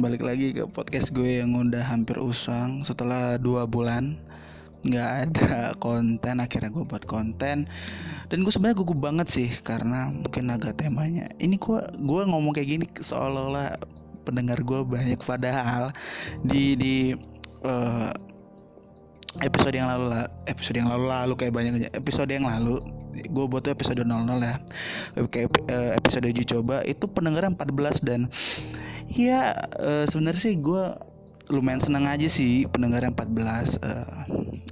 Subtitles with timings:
[0.00, 4.16] balik lagi ke podcast gue yang udah hampir usang setelah dua bulan.
[4.80, 7.68] Nggak ada konten akhirnya gue buat konten.
[8.32, 11.28] Dan gue sebenarnya gugup banget sih karena mungkin agak temanya.
[11.36, 13.76] Ini gue gue ngomong kayak gini seolah-olah
[14.24, 15.92] pendengar gue banyak padahal
[16.44, 16.96] di di
[17.64, 18.12] uh,
[19.44, 23.62] episode yang lalu lah episode yang lalu lalu kayak banyak episode yang lalu gue buat
[23.62, 24.08] tuh episode 00
[24.40, 24.56] ya.
[25.28, 28.20] Kayak eh, episode uji coba itu pendengarnya 14 dan
[29.10, 30.84] ya uh, sebenarnya sih gue
[31.50, 34.22] lumayan seneng aja sih pendengarnya 14 uh,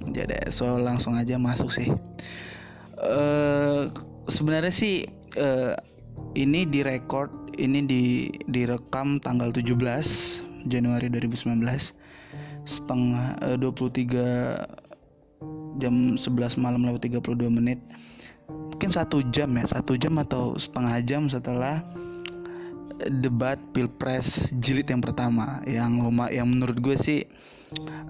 [0.09, 1.93] jadi so langsung aja masuk sih.
[2.99, 3.87] Uh,
[4.27, 5.07] sebenarnya sih
[5.39, 5.75] uh,
[6.35, 8.03] ini direkord ini di
[8.51, 9.75] direkam tanggal 17
[10.67, 11.63] Januari 2019
[12.67, 17.79] setengah uh, 23 jam 11 malam lewat 32 menit.
[18.49, 21.83] Mungkin satu jam ya satu jam atau setengah jam setelah
[23.07, 27.19] debat pilpres jilid yang pertama yang lumayan yang menurut gue sih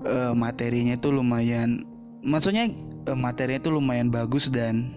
[0.07, 1.85] uh, materinya itu lumayan
[2.25, 2.73] maksudnya
[3.05, 4.91] uh, materinya itu lumayan bagus dan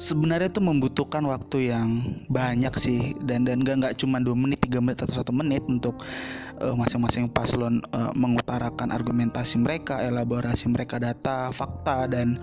[0.00, 3.00] sebenarnya itu membutuhkan waktu yang banyak sih.
[3.20, 6.00] Dan dan gak nggak cuma dua menit tiga menit atau satu menit untuk
[6.60, 12.40] uh, masing-masing paslon uh, mengutarakan argumentasi mereka elaborasi mereka data fakta dan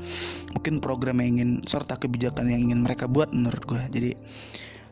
[0.53, 3.83] mungkin program yang ingin serta kebijakan yang ingin mereka buat menurut gue.
[3.89, 4.11] Jadi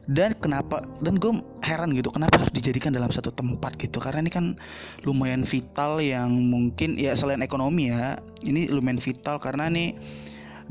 [0.08, 4.00] dan kenapa dan gue heran gitu kenapa harus dijadikan dalam satu tempat gitu?
[4.00, 4.56] Karena ini kan
[5.04, 8.16] lumayan vital yang mungkin ya selain ekonomi ya
[8.48, 10.00] ini lumayan vital karena nih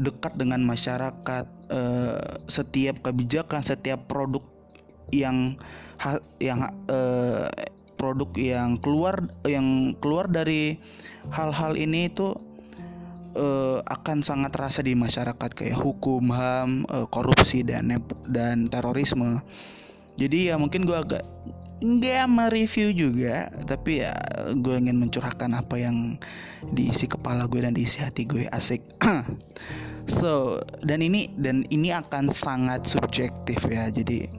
[0.00, 4.44] dekat dengan masyarakat eh, setiap kebijakan setiap produk
[5.12, 5.60] yang
[6.40, 7.48] yang eh,
[7.96, 10.80] produk yang keluar yang keluar dari
[11.32, 12.36] hal-hal ini itu
[13.36, 17.92] uh, akan sangat terasa di masyarakat kayak hukum ham uh, korupsi dan
[18.26, 19.44] dan terorisme.
[20.16, 21.22] Jadi ya mungkin gue agak
[21.76, 24.16] nggak mereview juga tapi ya
[24.56, 26.16] gue ingin mencurahkan apa yang
[26.72, 28.82] diisi kepala gue dan diisi hati gue asik.
[30.06, 33.90] So dan ini dan ini akan sangat subjektif ya.
[33.90, 34.30] Jadi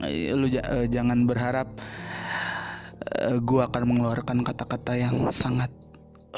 [0.00, 0.48] eh, lu
[0.88, 1.68] jangan berharap
[3.44, 5.68] gue akan mengeluarkan kata-kata yang sangat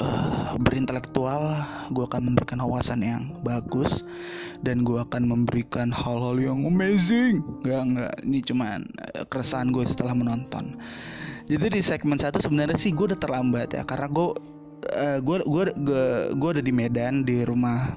[0.01, 1.61] uh, berintelektual
[1.93, 4.05] gue akan memberikan wawasan yang bagus
[4.61, 7.41] dan gue akan memberikan hal-hal yang amazing.
[7.65, 10.77] Nggak nggak ini cuma uh, keresahan gue setelah menonton.
[11.47, 14.27] Jadi di segmen satu sebenarnya sih gue udah terlambat ya karena gue
[14.93, 16.03] uh, gue gue
[16.35, 17.95] gue ada di Medan di rumah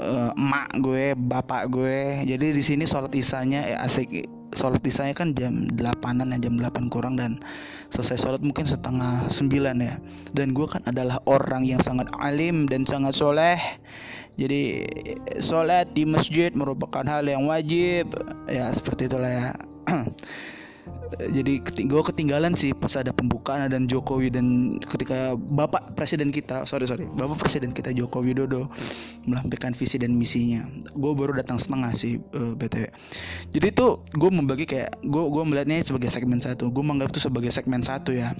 [0.00, 2.26] uh, emak gue bapak gue.
[2.28, 6.92] Jadi di sini sholat isanya ya asik sholat isanya kan jam 8an ya jam 8
[6.92, 7.40] kurang dan
[7.92, 9.52] selesai sholat mungkin setengah 9
[9.84, 10.00] ya.
[10.32, 13.60] Dan gue kan adalah orang yang sangat alim dan sangat soleh.
[14.40, 14.88] Jadi
[15.44, 18.16] sholat di masjid merupakan hal yang wajib.
[18.48, 19.46] Ya seperti itulah ya
[21.18, 26.88] jadi gue ketinggalan sih pas ada pembukaan dan Jokowi dan ketika bapak presiden kita sorry
[26.88, 28.66] sorry bapak presiden kita Joko Widodo
[29.28, 30.64] melampirkan visi dan misinya.
[30.96, 32.88] Gue baru datang setengah sih uh, eh, btw
[33.52, 36.72] jadi itu gue membagi kayak gue gue melihatnya sebagai segmen satu.
[36.72, 38.32] Gue menganggap itu sebagai segmen satu ya.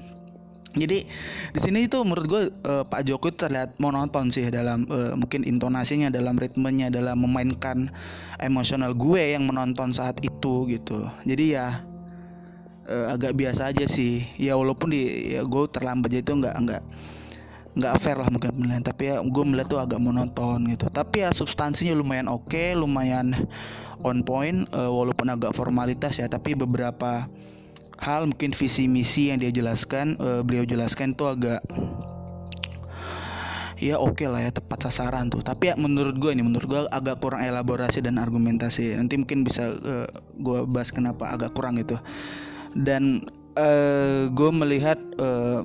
[0.73, 1.05] Jadi
[1.53, 6.09] di sini itu menurut gue uh, Pak Jokowi terlihat monoton sih dalam uh, mungkin intonasinya,
[6.09, 7.93] dalam ritmenya, dalam memainkan
[8.41, 11.05] emosional gue yang menonton saat itu gitu.
[11.29, 11.85] Jadi ya
[12.89, 14.27] uh, agak biasa aja sih.
[14.39, 16.83] Ya walaupun di ya gue terlambat itu nggak nggak
[17.73, 18.85] nggak fair lah mungkin penilaian.
[18.85, 20.89] Tapi ya gue melihat tuh agak monoton gitu.
[20.91, 23.35] Tapi ya substansinya lumayan oke okay, lumayan
[24.03, 26.27] on point uh, walaupun agak formalitas ya.
[26.29, 27.29] Tapi beberapa
[28.03, 31.63] hal mungkin visi misi yang dia jelaskan uh, beliau jelaskan tuh agak
[33.83, 35.41] ya oke okay lah ya tepat sasaran tuh.
[35.41, 38.95] Tapi ya menurut gue ini menurut gue agak kurang elaborasi dan argumentasi.
[38.95, 40.07] Nanti mungkin bisa uh,
[40.39, 41.97] gue bahas kenapa agak kurang gitu
[42.77, 45.65] dan uh, eh, gue melihat uh,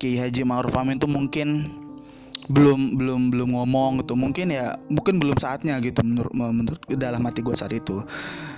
[0.00, 1.68] Kiai Haji Ma'ruf Amin tuh mungkin
[2.46, 4.14] belum belum belum ngomong gitu.
[4.14, 8.04] Mungkin ya mungkin belum saatnya gitu menurut menurut dalam hati gue saat itu.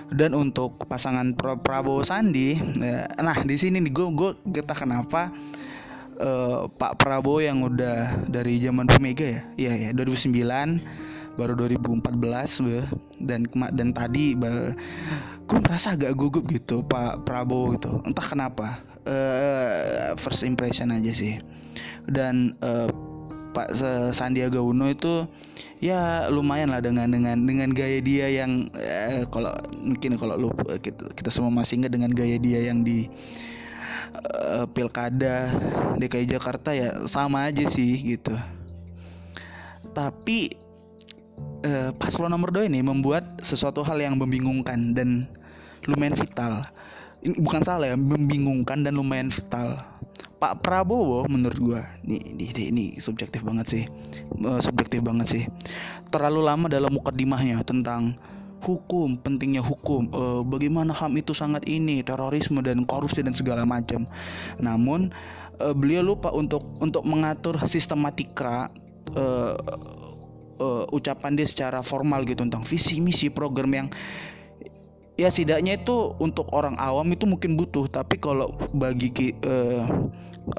[0.09, 5.29] Dan untuk pasangan Prabowo Sandi ya, nah di sini nih gue gue kita kenapa
[6.21, 9.43] uh, Pak Prabowo yang udah dari zaman Bu Mega ya?
[9.57, 11.08] Iya ya 2009
[11.39, 12.03] baru 2014
[13.23, 14.35] dan dan tadi
[15.47, 18.03] gue merasa agak gugup gitu Pak Prabowo gitu.
[18.03, 21.39] Entah kenapa uh, first impression aja sih.
[22.11, 22.91] Dan uh,
[23.57, 23.73] Pak
[24.13, 25.25] Sandiaga Uno itu
[25.81, 30.51] ya lumayan lah dengan dengan dengan gaya dia yang eh, kalau mungkin kalau lu
[30.85, 33.09] kita, kita semua masih ingat dengan gaya dia yang di
[34.21, 35.49] uh, pilkada
[35.97, 38.37] DKI Jakarta ya sama aja sih gitu.
[39.97, 40.68] Tapi
[41.65, 45.27] uh, paslon nomor 2 ini membuat sesuatu hal yang membingungkan dan
[45.87, 46.67] lumayan vital.
[47.19, 49.83] ini bukan salah ya membingungkan dan lumayan vital.
[50.39, 53.85] Pak Prabowo menurut gua nih ini, ini subjektif banget sih.
[54.39, 55.45] Uh, subjektif banget sih.
[56.15, 58.15] Terlalu lama dalam mukadimahnya tentang
[58.63, 60.07] hukum pentingnya hukum.
[60.15, 64.07] Uh, bagaimana ham itu sangat ini terorisme dan korupsi dan segala macam.
[64.63, 65.11] Namun
[65.59, 68.71] uh, beliau lupa untuk untuk mengatur sistematika
[69.19, 69.59] uh,
[70.59, 73.89] uh, ucapan dia secara formal gitu tentang visi misi program yang
[75.19, 77.91] ya setidaknya itu untuk orang awam itu mungkin butuh.
[77.91, 79.83] Tapi kalau bagi uh,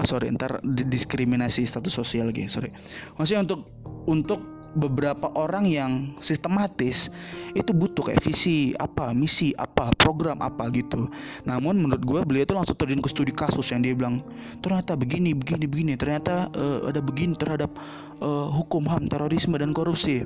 [0.04, 2.70] sorry ntar diskriminasi status sosial gitu sorry.
[3.16, 3.62] Maksudnya untuk
[4.06, 7.10] untuk beberapa orang yang sistematis
[7.58, 11.10] itu butuh kayak visi apa misi apa program apa gitu.
[11.46, 14.22] Namun menurut gue beliau itu langsung terjun ke studi kasus yang dia bilang
[14.62, 15.94] ternyata begini begini begini.
[15.98, 17.74] Ternyata uh, ada begini terhadap
[18.22, 20.26] uh, hukum ham terorisme dan korupsi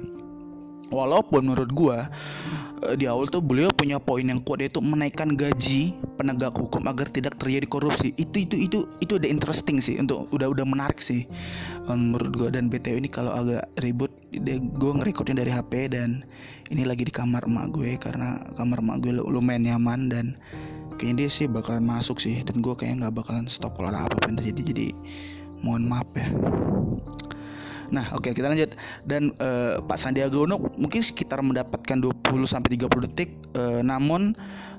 [0.94, 2.08] Walaupun menurut gua
[2.86, 7.10] eh, di awal tuh beliau punya poin yang kuat yaitu menaikkan gaji penegak hukum agar
[7.10, 8.14] tidak terjadi korupsi.
[8.16, 11.26] Itu itu itu itu udah interesting sih untuk udah udah menarik sih
[11.90, 12.50] menurut gua.
[12.54, 16.26] Dan BTW ini kalau agak ribut dia gue ngerekodnya dari HP dan
[16.74, 20.26] ini lagi di kamar emak gue karena kamar emak gue lumayan nyaman dan
[20.98, 22.46] kayaknya dia sih bakalan masuk sih.
[22.46, 24.62] Dan gue kayaknya nggak bakalan stop kalau ada apa-apa yang terjadi.
[24.74, 24.88] Jadi
[25.64, 26.28] mohon maaf ya
[27.94, 28.74] Nah, oke okay, kita lanjut.
[29.06, 34.34] Dan uh, Pak Sandiaga Uno mungkin sekitar mendapatkan 20 sampai 30 detik uh, namun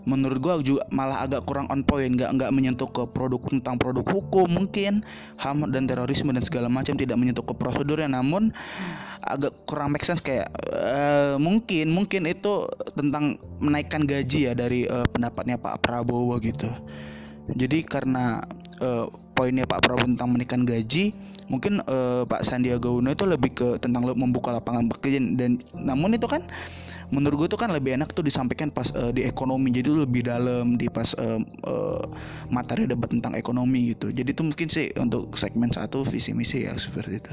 [0.05, 4.05] menurut gua juga malah agak kurang on point nggak nggak menyentuh ke produk tentang produk
[4.05, 5.01] hukum mungkin
[5.41, 8.53] ham dan terorisme dan segala macam tidak menyentuh ke prosedurnya namun
[9.25, 15.09] agak kurang make sense kayak uh, mungkin mungkin itu tentang menaikkan gaji ya dari uh,
[15.09, 16.69] pendapatnya Pak Prabowo gitu
[17.57, 18.45] jadi karena
[18.85, 21.17] uh, poinnya Pak Prabowo tentang menaikkan gaji
[21.49, 26.25] mungkin uh, Pak Sandiaga Uno itu lebih ke tentang membuka lapangan pekerjaan dan namun itu
[26.25, 26.49] kan
[27.13, 29.69] menurut gue itu kan lebih enak tuh disampaikan pas uh, di ekonomi.
[29.71, 32.05] Jadi lebih dalam di pas uh, uh,
[32.49, 34.09] materi debat tentang ekonomi gitu.
[34.09, 37.33] Jadi itu mungkin sih untuk segmen satu visi misi ya seperti itu.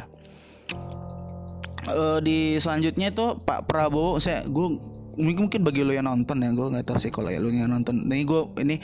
[1.89, 4.77] Uh, di selanjutnya itu Pak Prabowo saya gue
[5.17, 7.71] mungkin mungkin bagi lo yang nonton ya gue nggak tahu sih kalau ya lo yang
[7.71, 8.05] nonton.
[8.05, 8.75] Ini gue ini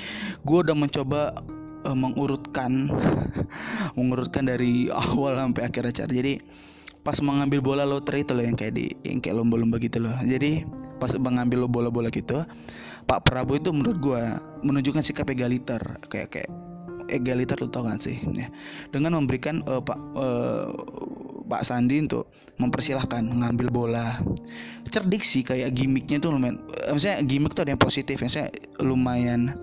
[0.42, 1.36] gue udah mencoba
[1.88, 2.92] uh, mengurutkan
[3.98, 6.12] mengurutkan dari awal sampai akhir acara.
[6.12, 6.44] Jadi
[7.08, 10.16] pas mengambil bola lotre itu loh yang kayak di yang kayak lomba-lomba gitu loh.
[10.28, 10.68] Jadi
[11.00, 12.44] pas mengambil bola-bola gitu
[13.08, 15.80] Pak Prabowo itu menurut gua menunjukkan sikap egaliter.
[16.12, 16.52] Kayak kayak
[17.08, 18.20] egaliter lo tau gak sih?
[18.36, 18.52] Ya.
[18.92, 20.68] dengan memberikan uh, Pak uh,
[21.48, 22.28] Pak Sandi untuk
[22.60, 24.20] mempersilahkan mengambil bola.
[24.92, 26.60] Cerdik sih kayak gimmicknya tuh lumayan
[26.92, 28.20] maksudnya gimmick tuh ada yang positif.
[28.28, 28.52] Saya
[28.84, 29.56] lumayan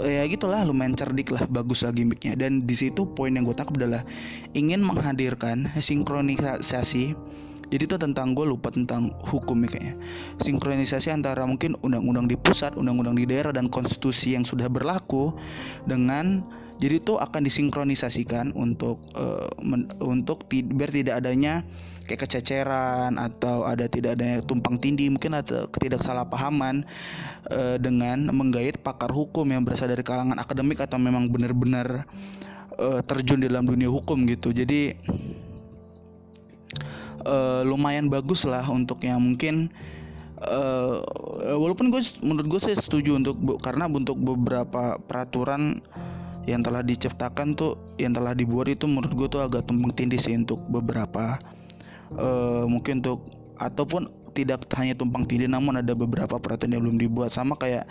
[0.00, 2.38] ya gitulah lumayan cerdik lah bagus lah gimmicknya.
[2.38, 4.02] Dan di situ poin yang gue tangkap adalah
[4.56, 7.14] ingin menghadirkan sinkronisasi.
[7.70, 9.94] Jadi itu tentang gue lupa tentang hukum ya kayaknya.
[10.42, 15.30] Sinkronisasi antara mungkin undang-undang di pusat undang-undang di daerah dan konstitusi yang sudah berlaku
[15.86, 16.42] dengan
[16.80, 21.62] jadi itu akan disinkronisasikan untuk uh, men, untuk biar tidak adanya
[22.10, 26.82] kayak kececeran atau ada tidak adanya tumpang tindih mungkin ada ketidaksalahpahaman
[27.54, 32.02] uh, dengan menggait pakar hukum yang berasal dari kalangan akademik atau memang benar-benar
[32.74, 34.50] uh, terjun dalam dunia hukum gitu.
[34.50, 34.98] Jadi
[37.22, 39.70] uh, lumayan bagus lah untuk yang mungkin
[40.42, 41.06] uh,
[41.54, 45.78] walaupun gue menurut gue saya setuju untuk karena untuk beberapa peraturan
[46.48, 50.34] yang telah diciptakan tuh yang telah dibuat itu menurut gue tuh agak tumpang tindih sih
[50.34, 51.38] untuk beberapa
[52.16, 53.26] uh, mungkin untuk
[53.60, 57.34] ataupun tidak hanya tumpang tindih namun ada beberapa peraturan yang belum dibuat.
[57.34, 57.84] Sama kayak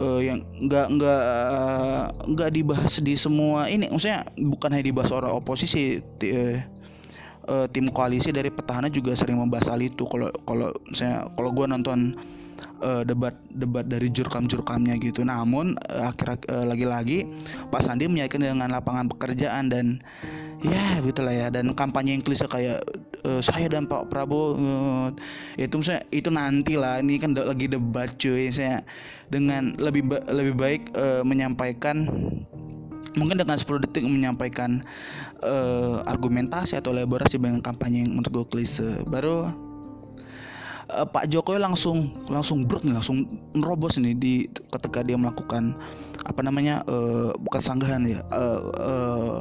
[0.00, 3.88] uh, yang nggak nggak uh, nggak dibahas di semua ini.
[3.88, 6.56] Maksudnya bukan hanya dibahas orang oposisi uh,
[7.48, 10.02] uh, tim koalisi dari petahana juga sering membahas hal itu.
[10.08, 12.16] Kalau kalau saya kalau gue nonton
[12.82, 15.22] uh, debat debat dari jurkam-jurkamnya gitu.
[15.22, 17.28] Namun uh, akhir uh, lagi-lagi
[17.70, 20.02] Pak Sandi meyakinkan dengan lapangan pekerjaan dan
[20.62, 21.48] ya gitulah ya.
[21.48, 22.82] Dan kampanye yang klise kayak
[23.24, 25.08] uh, saya dan Pak Prabowo uh,
[25.58, 28.50] itu misalnya itu nanti lah ini kan lagi debat cuy.
[28.50, 28.82] Saya
[29.32, 32.04] dengan lebih ba lebih baik uh, menyampaikan
[33.16, 34.80] mungkin dengan 10 detik menyampaikan
[35.44, 39.04] uh, argumentasi atau elaborasi dengan kampanye yang menurut gue klise.
[39.04, 39.52] Baru
[40.92, 43.24] uh, Pak Jokowi langsung langsung brut nih langsung
[43.56, 44.32] nerobos nih di
[44.70, 45.72] ketika dia melakukan
[46.28, 49.38] apa namanya uh, bukan sanggahan ya uh, uh,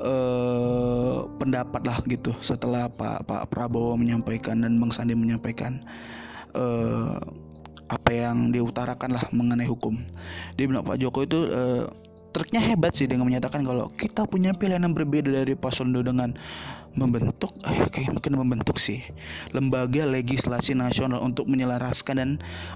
[0.00, 5.84] uh, pendapat lah gitu setelah Pak Pak Prabowo menyampaikan dan Bang Sandi menyampaikan
[6.56, 7.20] uh,
[7.86, 9.94] apa yang diutarakan lah mengenai hukum.
[10.58, 11.86] Dia bilang Pak Jokowi itu uh,
[12.34, 16.34] triknya hebat sih dengan menyatakan kalau kita punya pilihan yang berbeda dari paslon dengan
[16.96, 19.04] membentuk eh, kayak mungkin membentuk sih
[19.52, 22.30] lembaga legislasi nasional untuk menyelaraskan dan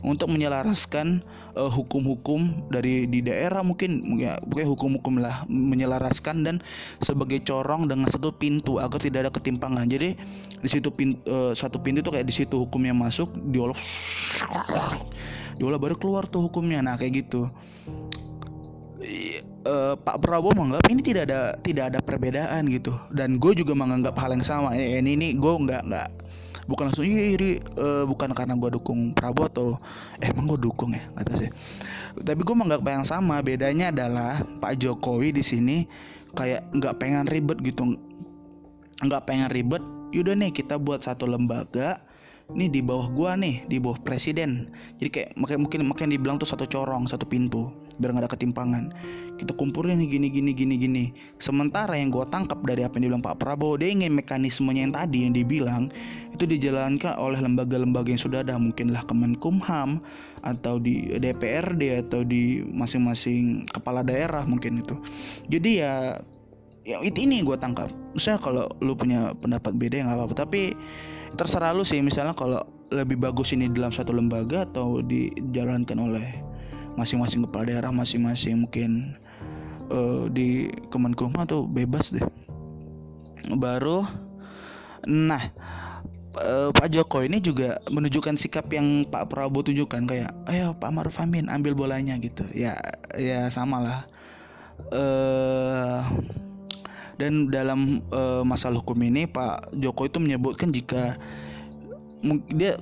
[0.04, 1.24] untuk menyelaraskan
[1.56, 6.56] uh, hukum-hukum dari di daerah mungkin ya pokoknya hukum-hukum lah menyelaraskan dan
[7.00, 9.88] sebagai corong dengan satu pintu agar tidak ada ketimpangan.
[9.88, 10.14] Jadi
[10.60, 13.78] di situ pintu, uh, satu pintu tuh kayak di situ hukumnya masuk diolah
[15.56, 16.84] diolah baru keluar tuh hukumnya.
[16.84, 17.48] Nah kayak gitu
[19.66, 22.94] uh, Pak Prabowo menganggap ini tidak ada tidak ada perbedaan gitu.
[23.12, 24.76] Dan gue juga menganggap hal yang sama.
[24.76, 26.08] Ini ini gue nggak nggak
[26.70, 29.66] bukan langsung iri uh, bukan karena gue dukung Prabowo atau
[30.22, 31.02] eh emang gue dukung ya?
[31.16, 31.50] Nggak sih.
[32.20, 33.42] Tapi gue menganggap yang sama.
[33.44, 35.76] Bedanya adalah Pak Jokowi di sini
[36.36, 37.98] kayak nggak pengen ribet gitu.
[39.00, 42.02] Nggak pengen ribet yaudah nih kita buat satu lembaga
[42.50, 44.74] nih di bawah gua nih di bawah presiden.
[44.98, 48.84] Jadi kayak mungkin makanya dibilang tuh satu corong satu pintu biar nggak ada ketimpangan.
[49.36, 51.04] Kita kumpulin nih gini gini gini gini.
[51.36, 55.18] Sementara yang gua tangkap dari apa yang dibilang Pak Prabowo dia ingin mekanismenya yang tadi
[55.28, 55.82] yang dibilang
[56.32, 58.56] itu dijalankan oleh lembaga-lembaga yang sudah ada.
[58.56, 60.00] Mungkinlah Kemenkumham
[60.40, 64.96] atau di DPRD atau di masing-masing kepala daerah mungkin itu.
[65.52, 66.16] Jadi ya
[66.84, 67.92] ya ini gue tangkap.
[68.16, 70.34] Misalnya kalau lu punya pendapat beda ya nggak apa-apa.
[70.48, 70.62] Tapi
[71.36, 76.26] terserah lu sih misalnya kalau lebih bagus ini dalam satu lembaga atau dijalankan oleh
[76.98, 79.18] masing-masing kepala daerah masing-masing mungkin
[79.90, 82.24] uh, di Kemenkumham atau bebas deh.
[83.50, 84.06] Baru
[85.08, 85.48] nah
[86.36, 91.18] uh, Pak Jokowi ini juga menunjukkan sikap yang Pak Prabowo tunjukkan kayak ayo Pak Maruf
[91.18, 92.44] Amin ambil bolanya gitu.
[92.52, 92.76] Ya
[93.16, 94.00] ya sama lah
[94.92, 96.00] uh,
[97.20, 101.20] dan dalam uh, masalah hukum ini Pak Joko itu menyebutkan jika
[102.52, 102.80] dia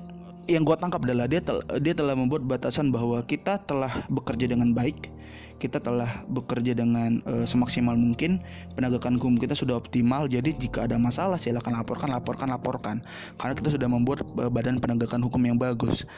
[0.48, 4.72] yang gue tangkap adalah dia tel, dia telah membuat batasan bahwa kita telah bekerja dengan
[4.72, 5.12] baik,
[5.60, 8.40] kita telah bekerja dengan uh, semaksimal mungkin,
[8.72, 10.24] penegakan hukum kita sudah optimal.
[10.24, 12.96] Jadi jika ada masalah silakan laporkan, laporkan, laporkan.
[13.36, 16.08] Karena kita sudah membuat uh, badan penegakan hukum yang bagus.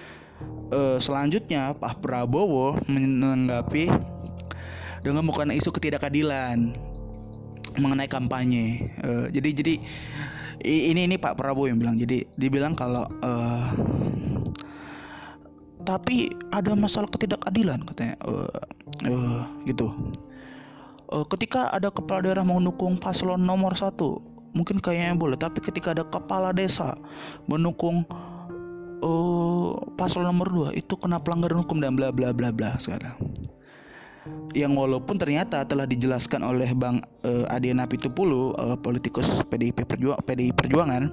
[0.70, 3.90] Uh, selanjutnya Pak Prabowo menanggapi
[5.02, 6.70] dengan bukan isu ketidakadilan
[7.76, 8.94] mengenai kampanye.
[9.02, 9.74] Uh, jadi jadi
[10.60, 11.96] ini ini Pak Prabowo yang bilang.
[11.96, 13.68] Jadi dibilang kalau uh,
[15.84, 18.50] tapi ada masalah ketidakadilan katanya uh,
[19.06, 19.92] uh, gitu.
[21.10, 24.22] Uh, ketika ada kepala daerah mendukung paslon nomor satu
[24.54, 26.98] mungkin kayaknya boleh tapi ketika ada kepala desa
[27.46, 28.02] mendukung
[29.02, 33.14] uh, paslon nomor dua itu kena pelanggaran hukum dan bla bla bla bla sekarang
[34.52, 40.52] yang walaupun ternyata telah dijelaskan oleh Bang uh, Adiana Pitupulu uh, politikus PDIP Perjuang PDI
[40.52, 41.08] Perjuangan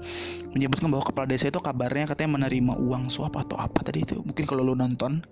[0.51, 4.19] menyebutkan bahwa kepala desa itu kabarnya katanya menerima uang suap atau apa tadi itu.
[4.19, 5.23] Mungkin kalau lu nonton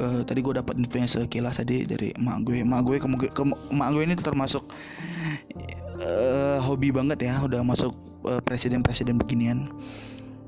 [0.00, 2.64] uh, tadi gue dapat infonya sekilas tadi dari emak gue.
[2.64, 4.64] Emak gue kemungkin ke, emak gue ini termasuk
[6.00, 7.92] uh, hobi banget ya udah masuk
[8.24, 9.68] presiden-presiden beginian.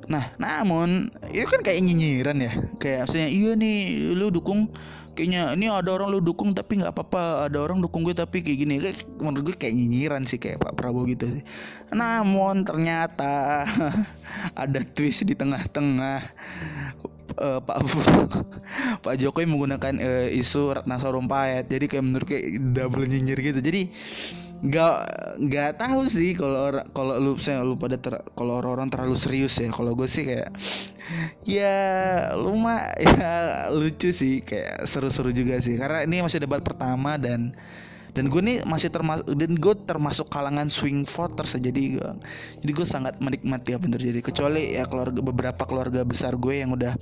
[0.08, 2.52] Nah, namun itu kan kayak nyinyiran ya.
[2.80, 3.76] Kayak maksudnya iya nih
[4.16, 4.72] lu dukung
[5.16, 7.48] kayaknya ini ada orang lu dukung tapi nggak apa-apa.
[7.48, 8.74] Ada orang dukung gue tapi kayak gini.
[8.76, 11.44] Kayak menurut gue kayak nyinyiran sih kayak Pak Prabowo gitu sih.
[11.96, 13.64] Namun ternyata
[14.62, 16.20] ada twist di tengah-tengah
[17.40, 17.78] uh, Pak
[19.04, 21.66] Pak Jokowi menggunakan uh, isu Ratna Sarumpayat.
[21.66, 23.60] Jadi kayak menurut kayak double nyinyir gitu.
[23.64, 23.88] Jadi
[24.56, 24.94] nggak
[25.36, 29.68] nggak tahu sih kalau kalau lu saya lu pada ter, kalau orang-orang terlalu serius ya
[29.68, 30.48] kalau gue sih kayak
[31.44, 31.76] ya
[32.34, 35.76] lu mah ya lucu sih kayak seru-seru juga sih.
[35.78, 37.52] Karena ini masih debat pertama dan
[38.16, 42.10] dan gue nih masih termasuk dan gue termasuk kalangan swing voters jadi gue
[42.64, 44.18] jadi gue sangat menikmati apa yang terjadi.
[44.24, 46.96] Kecuali ya keluarga beberapa keluarga besar gue yang udah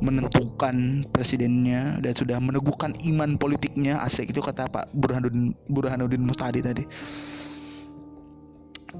[0.00, 6.84] menentukan presidennya dan sudah meneguhkan iman politiknya asik itu kata Pak Burhanuddin Burhanuddin Mutadi tadi.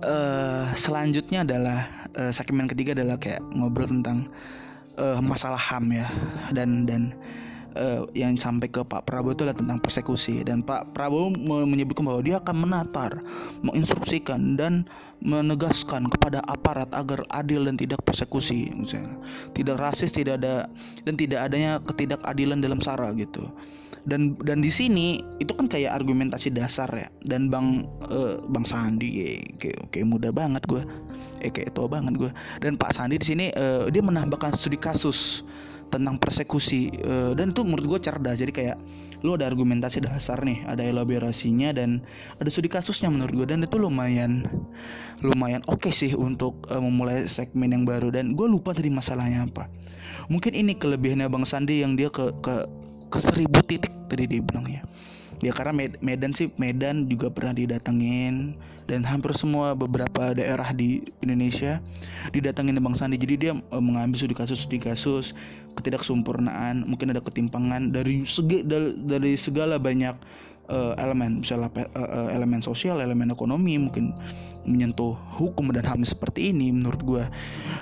[0.04, 4.28] Uh, selanjutnya adalah uh, segmen ketiga adalah kayak ngobrol tentang
[5.00, 6.06] uh, masalah ham ya.
[6.52, 7.16] Dan dan
[7.76, 11.34] uh, yang sampai ke Pak Prabowo itu adalah tentang persekusi dan Pak Prabowo
[11.66, 13.20] menyebutkan bahwa dia akan menatar,
[13.60, 19.18] menginstruksikan dan menegaskan kepada aparat agar adil dan tidak persekusi, misalnya
[19.50, 20.70] tidak rasis, tidak ada
[21.02, 23.42] dan tidak adanya ketidakadilan dalam sara gitu.
[24.08, 27.08] Dan dan di sini itu kan kayak argumentasi dasar ya.
[27.26, 30.80] Dan Bang uh, Bang Sandi kayak, kayak muda banget gue,
[31.44, 32.30] eh kayak tua banget gue.
[32.62, 35.42] Dan Pak Sandi di sini uh, dia menambahkan studi kasus
[35.88, 38.36] tentang persekusi uh, dan itu menurut gue cerdas.
[38.36, 38.76] Jadi kayak
[39.26, 42.06] lu ada argumentasi dasar nih ada elaborasinya dan
[42.38, 44.46] ada studi kasusnya menurut gue dan itu lumayan
[45.26, 48.14] lumayan oke okay sih untuk uh, memulai segmen yang baru.
[48.14, 49.66] Dan gue lupa tadi masalahnya apa.
[50.28, 52.68] Mungkin ini kelebihannya bang Sandi yang dia ke ke
[53.08, 54.84] ke seribu titik tadi dia bilang ya.
[55.38, 58.58] Ya karena Medan sih Medan juga pernah didatengin
[58.90, 61.78] dan hampir semua beberapa daerah di Indonesia
[62.34, 63.20] didatengin Bang Sandi.
[63.20, 65.36] Jadi dia uh, mengambil studi kasus studi kasus
[65.78, 70.14] ketidaksempurnaan mungkin ada ketimpangan dari segi dari, segala banyak
[70.68, 74.12] uh, elemen misalnya uh, elemen sosial elemen ekonomi mungkin
[74.68, 77.24] menyentuh hukum dan hal seperti ini menurut gue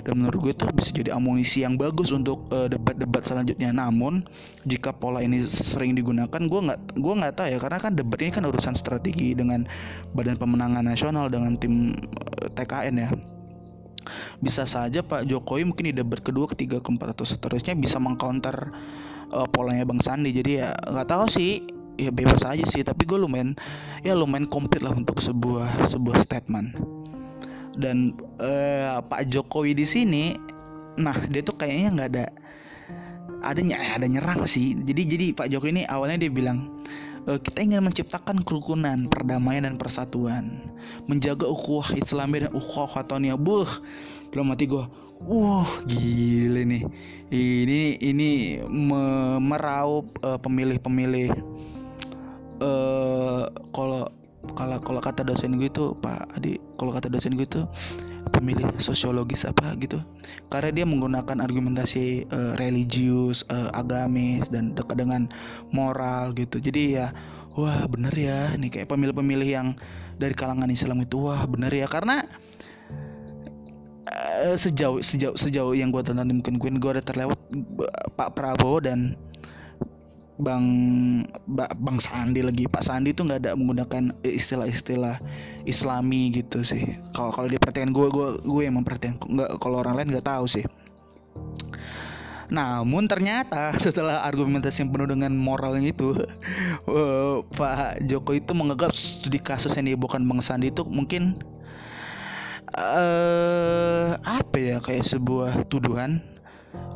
[0.07, 3.75] dan menurut gue itu bisa jadi amunisi yang bagus untuk debat-debat uh, selanjutnya.
[3.75, 4.23] Namun
[4.63, 7.59] jika pola ini sering digunakan gue nggak gue nggak tahu ya.
[7.59, 9.67] Karena kan debat ini kan urusan strategi dengan
[10.15, 13.11] badan pemenangan nasional dengan tim uh, TKN ya
[14.39, 18.71] bisa saja Pak Jokowi mungkin di debat kedua ketiga keempat atau seterusnya bisa mengcounter
[19.31, 20.31] uh, polanya Bang Sandi.
[20.31, 21.63] Jadi ya nggak tahu sih.
[21.97, 22.85] Ya bebas aja sih.
[22.85, 23.57] Tapi gue lumayan
[24.05, 26.77] ya lumayan komplit lah untuk sebuah sebuah statement.
[27.77, 30.37] Dan uh, Pak Jokowi di sini
[30.97, 32.25] nah dia tuh kayaknya nggak ada
[33.45, 34.77] adanya ada nyerang sih.
[34.77, 36.69] Jadi jadi Pak Jokowi ini awalnya dia bilang
[37.27, 40.63] kita ingin menciptakan kerukunan perdamaian dan persatuan.
[41.11, 43.67] Menjaga ukhuwah Islamiyah dan ukhuwah khatonia buh
[44.31, 44.87] belum mati gue
[45.25, 46.83] Wah gile nih.
[47.33, 51.33] Ini ini me meraup uh, pemilih-pemilih.
[52.61, 54.13] Uh, kalau
[54.53, 57.65] kalau kalau kata dosen gue itu Pak Adi kalau kata dosen gue itu
[58.31, 59.99] pemilih sosiologis apa gitu.
[60.51, 65.31] Karena dia menggunakan argumentasi uh, religius uh, agamis dan dekat dengan
[65.73, 66.61] moral gitu.
[66.61, 67.11] Jadi ya
[67.57, 69.67] wah bener ya nih kayak pemilih-pemilih yang
[70.21, 71.89] dari kalangan Islam itu wah bener ya.
[71.89, 72.23] Karena
[74.07, 77.39] uh, sejauh sejauh sejauh yang gue tonton mungkin gue gue ada terlewat
[78.15, 79.19] Pak Prabowo dan
[80.37, 80.65] Bang
[81.81, 85.17] Bang Sandi lagi Pak Sandi tuh nggak ada menggunakan istilah-istilah
[85.65, 86.97] Islami gitu sih.
[87.17, 90.45] Kalau kalau dia perhatikan gue gue gue yang memperhatikan nggak kalau orang lain nggak tahu
[90.45, 90.65] sih.
[92.47, 96.15] Namun ternyata setelah argumentasi yang penuh dengan moralnya itu
[96.87, 101.41] uh, Pak Joko itu menganggap studi kasus yang dibawakan Bang Sandi itu mungkin
[102.77, 106.21] uh, apa ya kayak sebuah tuduhan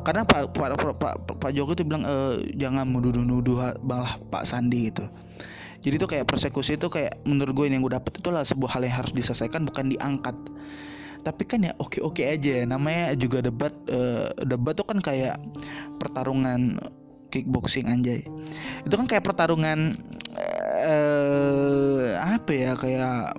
[0.02, 2.16] karena Pak Pak Pak, Pak, Jokowi itu bilang e,
[2.58, 5.06] jangan menuduh-nuduh malah Pak Sandi itu
[5.82, 8.86] jadi itu kayak persekusi itu kayak menurut gue yang gue dapet itu lah sebuah hal
[8.86, 10.36] yang harus diselesaikan bukan diangkat.
[11.22, 15.42] Tapi kan ya oke oke aja namanya juga debat uh, debat tuh kan kayak
[15.98, 16.78] pertarungan
[17.34, 18.22] kickboxing anjay.
[18.86, 19.98] Itu kan kayak pertarungan
[20.86, 23.34] uh, apa ya kayak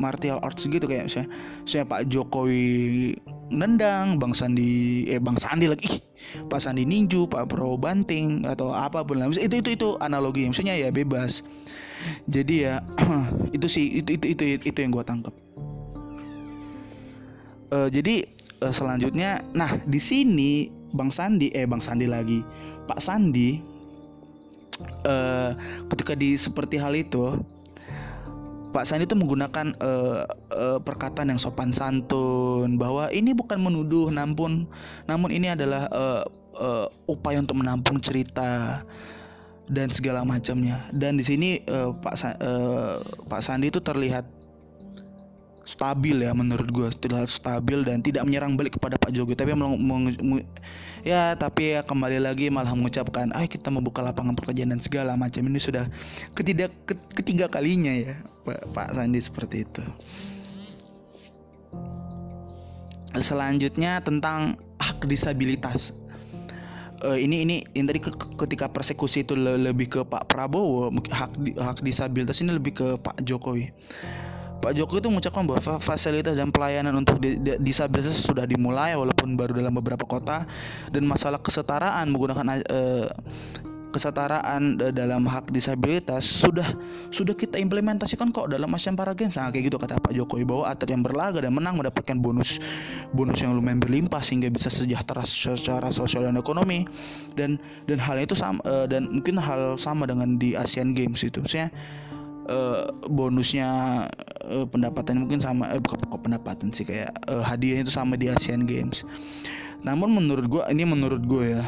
[0.00, 1.28] martial arts gitu kayak misalnya,
[1.68, 5.98] misalnya Pak Jokowi nendang, Bang Sandi eh Bang Sandi lagi, Ih,
[6.46, 9.28] Pak Sandi ninju, Pak Prabowo banting atau apa pun lah.
[9.34, 11.42] Itu itu itu analogi, misalnya ya bebas.
[12.30, 12.80] Jadi ya
[13.56, 15.34] itu sih itu itu itu itu yang gue tangkap.
[17.70, 18.26] Uh, jadi
[18.62, 22.42] uh, selanjutnya, nah di sini Bang Sandi eh Bang Sandi lagi,
[22.86, 23.60] Pak Sandi
[25.06, 25.52] uh,
[25.92, 27.38] ketika di seperti hal itu
[28.70, 30.22] Pak Sandi itu menggunakan uh,
[30.54, 34.70] uh, perkataan yang sopan santun bahwa ini bukan menuduh namun
[35.10, 36.22] namun ini adalah uh,
[36.54, 38.82] uh, upaya untuk menampung cerita
[39.70, 40.86] dan segala macamnya.
[40.94, 44.26] Dan di sini uh, Pak Sa uh, Pak Sandi itu terlihat
[45.70, 49.38] stabil ya menurut gue terlihat stabil dan tidak menyerang balik kepada Pak Jokowi.
[49.38, 49.54] Tapi
[51.06, 55.46] ya tapi ya kembali lagi malah mengucapkan ah kita membuka lapangan pekerjaan dan segala macam.
[55.46, 55.86] Ini sudah
[56.34, 56.74] ketidak
[57.14, 59.82] ketiga kalinya ya Pak, Pak Sandi seperti itu.
[63.14, 65.94] Selanjutnya tentang hak disabilitas.
[67.00, 68.00] Uh, ini ini ini tadi
[68.36, 73.72] ketika persekusi itu lebih ke Pak Prabowo hak hak disabilitas ini lebih ke Pak Jokowi
[74.60, 77.16] Pak Jokowi itu mengucapkan bahwa fasilitas dan pelayanan untuk
[77.64, 80.44] disabilitas sudah dimulai walaupun baru dalam beberapa kota.
[80.92, 83.08] Dan masalah kesetaraan menggunakan uh,
[83.90, 86.64] kesetaraan dalam hak disabilitas sudah
[87.10, 89.34] sudah kita implementasikan kok dalam Asian Para Games.
[89.34, 92.62] Nah, kayak gitu kata Pak Jokowi bahwa atlet yang berlaga dan menang mendapatkan bonus
[93.12, 96.86] bonus yang lumayan berlimpah sehingga bisa sejahtera secara sosial dan ekonomi.
[97.34, 97.58] Dan
[97.90, 101.42] dan hal itu sama uh, dan mungkin hal sama dengan di Asian Games itu.
[101.42, 101.74] Maksudnya
[102.50, 103.68] uh, bonusnya
[104.44, 108.26] uh, pendapatan mungkin sama eh, bukan kok pendapatan sih kayak uh, hadiahnya itu sama di
[108.26, 109.06] Asian Games.
[109.86, 111.64] Namun menurut gue ini menurut gue ya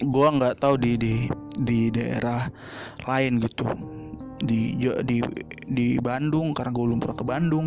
[0.00, 1.14] gue nggak tahu di di
[1.60, 2.48] di daerah
[3.04, 3.68] lain gitu
[4.40, 4.72] di
[5.04, 5.20] di
[5.68, 7.66] di Bandung karena gue belum pernah ke Bandung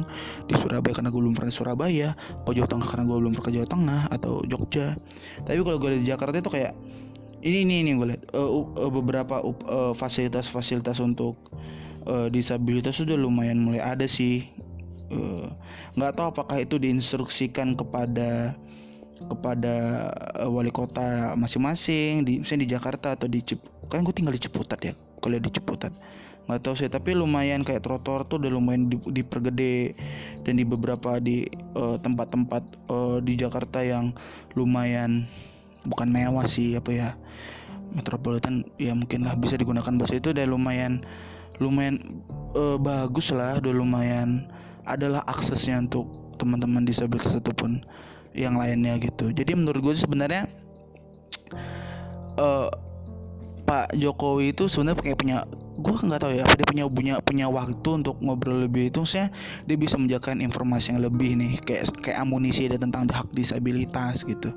[0.49, 2.09] di Surabaya karena gue belum pernah ke Surabaya
[2.49, 4.97] Jawa Tengah karena gue belum pernah ke Jawa Tengah atau Jogja
[5.45, 6.73] tapi kalau gue di Jakarta itu kayak
[7.43, 8.23] ini ini ini gue lihat.
[8.31, 11.35] Uh, uh, beberapa uh, fasilitas-fasilitas untuk
[12.07, 14.47] uh, disabilitas sudah lumayan mulai ada sih.
[15.93, 18.55] Nggak uh, tahu apakah itu diinstruksikan kepada
[19.27, 19.75] kepada
[20.39, 24.41] uh, wali kota masing-masing di misalnya di Jakarta atau di Cip kan gue tinggal di
[24.41, 25.93] Ciputat ya kuliah di Ciputat
[26.43, 29.95] nggak tahu sih tapi lumayan kayak trotoar tuh udah lumayan di, dipergede
[30.43, 34.11] dan di beberapa di eh, tempat-tempat uh, di Jakarta yang
[34.51, 35.23] lumayan
[35.87, 37.09] bukan mewah sih apa ya
[37.93, 41.05] metropolitan ya mungkin lah bisa digunakan bahasa itu udah lumayan
[41.61, 42.23] lumayan
[42.57, 44.49] uh, bagus lah udah lumayan
[44.83, 46.09] adalah aksesnya untuk
[46.41, 47.85] teman-teman disabilitas ataupun
[48.33, 49.29] yang lainnya gitu.
[49.29, 50.49] Jadi menurut gue sebenarnya
[52.35, 52.67] uh,
[53.63, 55.37] Pak Jokowi itu sebenarnya kayak punya
[55.83, 59.03] gue nggak tahu ya apa dia punya punya punya waktu untuk ngobrol lebih itu.
[59.03, 59.27] Saya
[59.67, 64.55] dia bisa menjaga informasi yang lebih nih kayak kayak amunisi ada tentang hak disabilitas gitu.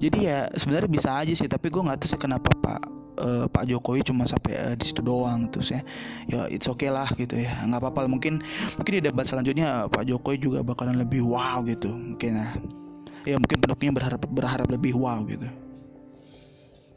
[0.00, 2.80] Jadi ya sebenarnya bisa aja sih tapi gue nggak tahu sih kenapa Pak
[3.20, 5.80] uh, Pak Jokowi cuma sampai uh, di situ doang terus ya
[6.26, 8.42] ya it's okay lah gitu ya nggak apa-apa mungkin
[8.80, 12.48] mungkin di debat selanjutnya Pak Jokowi juga bakalan lebih wow gitu mungkin ya.
[13.24, 15.48] Ya mungkin pendukungnya berharap berharap lebih wow gitu.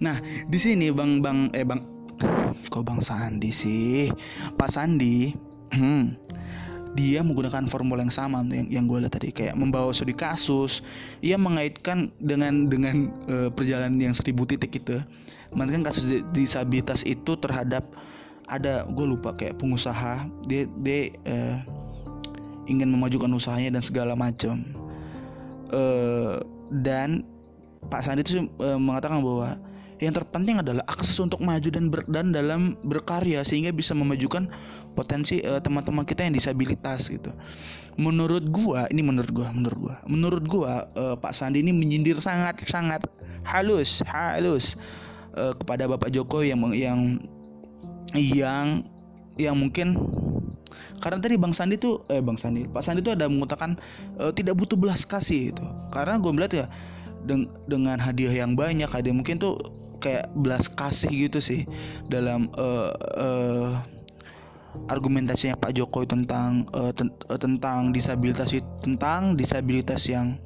[0.04, 1.97] Nah di sini bang bang eh bang
[2.68, 4.10] kok Bang Sandi sih?
[4.58, 5.34] Pak Sandi
[5.74, 6.18] hmm,
[6.98, 10.82] dia menggunakan formula yang sama yang, yang gue lihat tadi kayak membawa studi kasus.
[11.22, 14.98] Ia mengaitkan dengan dengan uh, perjalanan yang seribu titik itu.
[15.54, 17.86] Kan kasus disabilitas itu terhadap
[18.50, 20.26] ada gue lupa kayak pengusaha.
[20.50, 21.58] Dia dia uh,
[22.66, 24.66] ingin memajukan usahanya dan segala macam.
[25.68, 26.42] Uh,
[26.82, 27.28] dan
[27.94, 29.60] Pak Sandi itu uh, mengatakan bahwa
[29.98, 34.46] yang terpenting adalah akses untuk maju dan ber, dan dalam berkarya sehingga bisa memajukan
[34.94, 37.34] potensi uh, teman-teman kita yang disabilitas gitu.
[37.98, 42.62] Menurut gua, ini menurut gua, menurut gua, menurut gua uh, Pak Sandi ini menyindir sangat
[42.70, 43.06] sangat
[43.46, 44.78] halus, halus
[45.38, 47.00] uh, kepada Bapak Jokowi yang yang
[48.18, 48.66] yang
[49.38, 49.98] yang mungkin
[50.98, 53.78] karena tadi Bang Sandi tuh eh Bang Sandi Pak Sandi tuh ada mengatakan
[54.18, 56.66] uh, tidak butuh belas kasih itu karena gue melihat ya
[57.30, 59.60] deng dengan hadiah yang banyak hadiah mungkin tuh
[59.98, 61.62] kayak belas kasih gitu sih
[62.08, 63.72] dalam uh, uh,
[64.90, 68.54] argumentasinya Pak Jokowi tentang uh, ten uh, tentang disabilitas
[68.86, 70.38] tentang disabilitas yang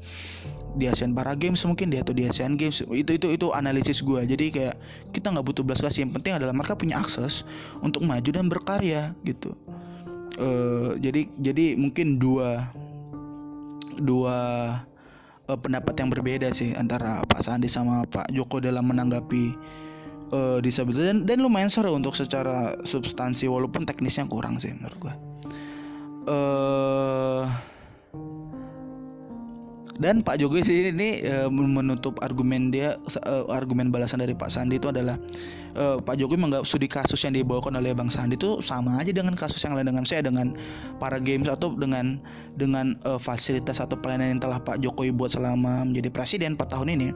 [0.79, 2.79] di Asian Para Games mungkin dia atau di Asian Games.
[2.79, 4.75] Itu itu itu analisis gue jadi kayak
[5.11, 6.07] kita nggak butuh belas kasih.
[6.07, 7.43] Yang penting adalah mereka punya akses
[7.83, 9.51] untuk maju dan berkarya gitu.
[10.39, 12.71] Uh, jadi jadi mungkin dua
[13.99, 14.37] dua
[15.49, 19.55] uh, pendapat yang berbeda sih antara Pak Sandi sama Pak Joko dalam menanggapi
[20.33, 25.13] uh, disabilitas dan, dan lumayan seru untuk secara substansi walaupun teknisnya kurang sih menurut gue.
[26.21, 27.49] Uh,
[29.99, 32.95] dan Pak Jokowi sih ini uh, menutup argumen dia
[33.27, 35.19] uh, argumen balasan dari Pak Sandi itu adalah
[35.75, 39.35] uh, Pak Jokowi menganggap studi kasus yang dibawakan oleh Bang Sandi itu sama aja dengan
[39.35, 40.55] kasus yang lain dengan saya dengan
[41.01, 42.21] para games atau dengan
[42.55, 46.87] dengan uh, fasilitas atau pelayanan yang telah Pak Jokowi buat selama menjadi presiden 4 tahun
[46.95, 47.07] ini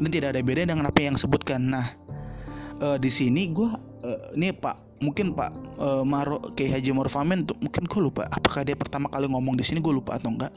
[0.00, 1.68] dan tidak ada beda dengan apa yang sebutkan.
[1.72, 1.92] Nah,
[2.80, 3.68] uh, di sini gue
[4.02, 5.50] uh, ini Pak mungkin Pak
[5.82, 9.66] uh, Maro Kiai Haji Maruf Amin mungkin gue lupa apakah dia pertama kali ngomong di
[9.66, 10.54] sini gue lupa atau enggak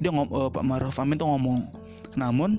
[0.00, 1.68] dia ngom uh, Pak Maruf Amin tuh ngomong
[2.16, 2.58] namun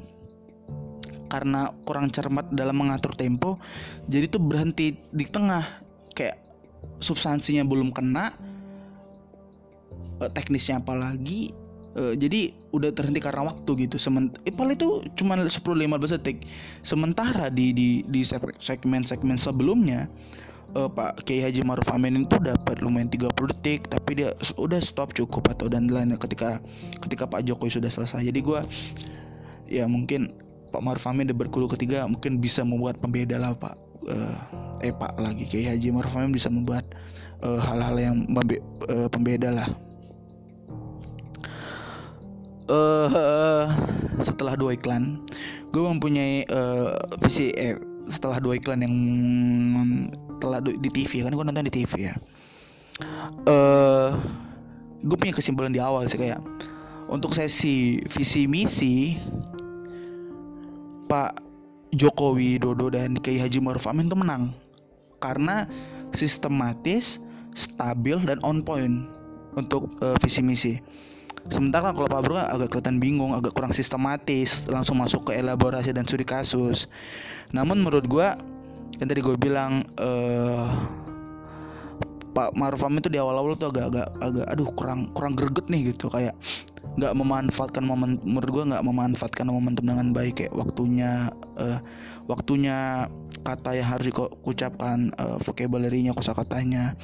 [1.32, 3.56] karena kurang cermat dalam mengatur tempo
[4.08, 5.64] jadi tuh berhenti di tengah.
[6.12, 6.44] Kayak
[7.00, 8.36] substansinya belum kena
[10.20, 11.56] uh, teknisnya apalagi
[11.96, 13.96] uh, jadi udah terhenti karena waktu gitu.
[13.96, 16.44] Sementara eh, itu cuma 10-15 detik.
[16.84, 20.12] Sementara di di di segmen-segmen sebelumnya
[20.76, 25.12] uh, Pak Kiai Haji Maruf Amin itu dapat lumayan 30 detik tapi dia udah stop
[25.16, 26.60] cukup atau dan lainnya ketika
[27.08, 28.24] ketika Pak Jokowi sudah selesai.
[28.24, 28.60] Jadi gue
[29.72, 30.36] ya mungkin
[30.72, 33.76] Pak Maruf Amin debat kudu ketiga mungkin bisa membuat pembeda lah Pak.
[34.02, 34.34] Uh,
[34.82, 36.88] eh Pak lagi Kiai Haji Maruf Amin bisa membuat
[37.42, 39.70] hal-hal uh, yang uh, pembeda lah.
[42.72, 43.68] Uh,
[44.24, 45.20] setelah dua iklan
[45.72, 47.76] gue mempunyai uh, visi eh,
[48.12, 48.96] setelah dua iklan yang
[50.44, 52.20] telah di TV kan gue nonton di TV ya uh,
[53.48, 54.10] eh,
[55.02, 56.44] gue punya kesimpulan di awal sih kayak
[57.08, 59.16] untuk sesi visi misi
[61.08, 61.40] Pak
[61.92, 64.56] Jokowi Dodo dan Kiai Haji Maruf Amin tuh menang
[65.22, 65.70] karena
[66.18, 67.22] sistematis,
[67.56, 69.08] stabil dan on point
[69.56, 70.74] untuk uh, visi misi.
[71.50, 76.06] Sementara kalau Pak Bro agak kelihatan bingung, agak kurang sistematis, langsung masuk ke elaborasi dan
[76.06, 76.86] studi kasus.
[77.50, 78.28] Namun menurut gue
[79.02, 80.70] yang tadi gue bilang uh,
[82.32, 86.08] Pak Maruf Amin tuh di awal-awal tuh agak-agak agak aduh kurang kurang greget nih gitu.
[86.08, 86.38] Kayak
[86.96, 90.46] nggak memanfaatkan momen menurut gue nggak memanfaatkan momentum dengan baik.
[90.46, 91.82] Kayak waktunya uh,
[92.30, 93.10] waktunya
[93.42, 96.96] kata yang harus diucapkan uh, vocabulary-nya kosakatanya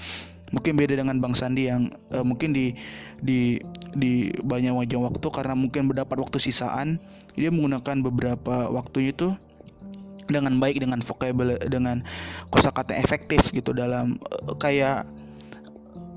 [0.51, 2.71] mungkin beda dengan Bang Sandi yang uh, mungkin di
[3.19, 3.59] di
[3.97, 7.01] di banyak wajah waktu karena mungkin berdapat waktu sisaan.
[7.37, 9.29] Dia menggunakan beberapa waktunya itu
[10.27, 12.03] dengan baik dengan vocabulary dengan
[12.51, 15.05] kosakata efektif gitu dalam uh, kayak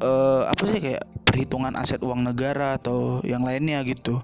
[0.02, 4.18] uh, apa sih kayak perhitungan aset uang negara atau yang lainnya gitu.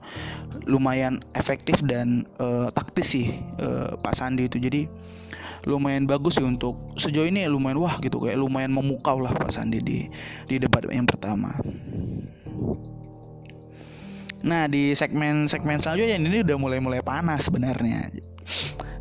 [0.66, 4.58] Lumayan efektif dan uh, taktis sih uh, Pak Sandi itu.
[4.58, 4.90] Jadi
[5.66, 9.82] lumayan bagus sih untuk sejauh ini lumayan wah gitu kayak lumayan memukau lah Pak Sandi
[9.82, 10.06] di
[10.46, 11.58] di debat yang pertama.
[14.46, 18.14] Nah di segmen-segmen selanjutnya ini udah mulai-mulai panas sebenarnya.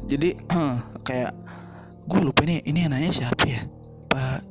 [0.09, 0.33] Jadi
[1.07, 1.31] kayak
[2.09, 3.61] gue lupa ini ini nanya siapa ya
[4.09, 4.41] Pak.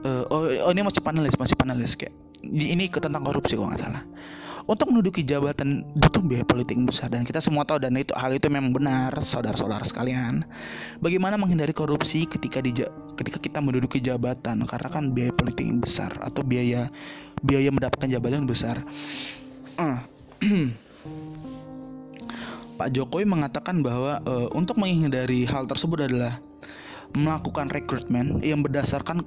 [0.00, 2.16] Uh, oh, oh ini masih panelis masih panelis kayak
[2.48, 4.00] ini ke tentang korupsi kok nggak salah
[4.70, 7.10] untuk menduduki jabatan butuh biaya politik yang besar.
[7.10, 10.46] Dan kita semua tahu dan itu hal itu memang benar saudara-saudara sekalian.
[11.02, 12.70] Bagaimana menghindari korupsi ketika di
[13.18, 14.62] ketika kita menduduki jabatan?
[14.70, 16.86] Karena kan biaya politik yang besar atau biaya
[17.42, 18.78] biaya mendapatkan jabatan yang besar.
[19.74, 19.98] Uh.
[22.80, 26.40] Pak Jokowi mengatakan bahwa uh, untuk menghindari hal tersebut adalah
[27.12, 29.20] melakukan rekrutmen yang berdasarkan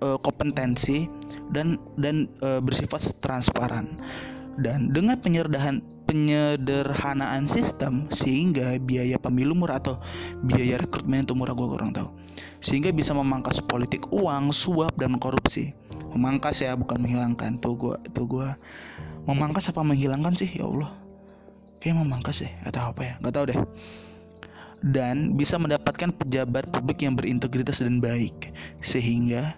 [0.00, 1.04] uh, kompetensi
[1.52, 4.00] dan dan uh, bersifat transparan
[4.58, 9.98] dan dengan penyederhan penyederhanaan sistem sehingga biaya pemilu murah atau
[10.44, 12.12] biaya rekrutmen itu murah gue kurang tahu.
[12.60, 15.72] Sehingga bisa memangkas politik uang suap dan korupsi.
[16.12, 17.56] Memangkas ya bukan menghilangkan.
[17.58, 18.48] Tuh gue tuh gue
[19.24, 20.52] memangkas apa menghilangkan sih?
[20.54, 20.92] Ya Allah.
[21.80, 23.14] Kayak memangkas ya atau apa ya?
[23.24, 23.58] Nggak tahu deh.
[24.84, 28.52] Dan bisa mendapatkan pejabat publik yang berintegritas dan baik.
[28.84, 29.56] Sehingga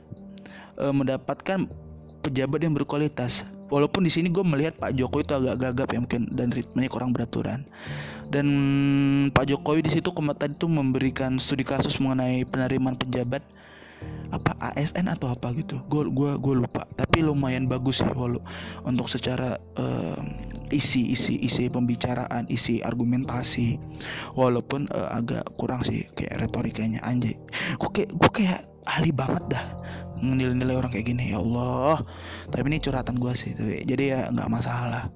[0.78, 1.66] e, mendapatkan
[2.22, 6.22] pejabat yang berkualitas walaupun di sini gue melihat Pak Jokowi itu agak gagap ya mungkin
[6.35, 7.66] dan ritmenya kurang beraturan.
[8.31, 8.46] Dan
[9.31, 13.42] Pak Jokowi di situ kemarin tadi tuh memberikan studi kasus mengenai penerimaan pejabat
[14.29, 15.81] apa ASN atau apa gitu.
[15.88, 18.42] Gue gua gue lupa tapi lumayan bagus sih walau
[18.85, 20.20] untuk secara uh,
[20.68, 23.79] isi isi isi pembicaraan isi argumentasi.
[24.35, 27.38] Walaupun uh, agak kurang sih kayak retorikanya anjay.
[27.79, 29.66] Gue kayak gue kayak ahli banget dah
[30.20, 32.05] nilai-nilai orang kayak gini ya Allah.
[32.48, 35.09] Tapi ini curhatan gue sih tuh jadi ya nggak masalah.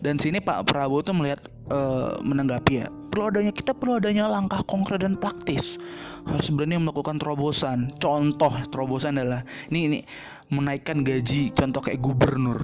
[0.00, 4.64] Dan sini Pak Prabowo tuh melihat uh, menanggapi ya perlu adanya kita perlu adanya langkah
[4.64, 5.76] konkret dan praktis.
[6.24, 7.92] Harus berani melakukan terobosan.
[8.00, 9.98] Contoh terobosan adalah ini ini
[10.48, 12.60] menaikkan gaji contoh kayak gubernur.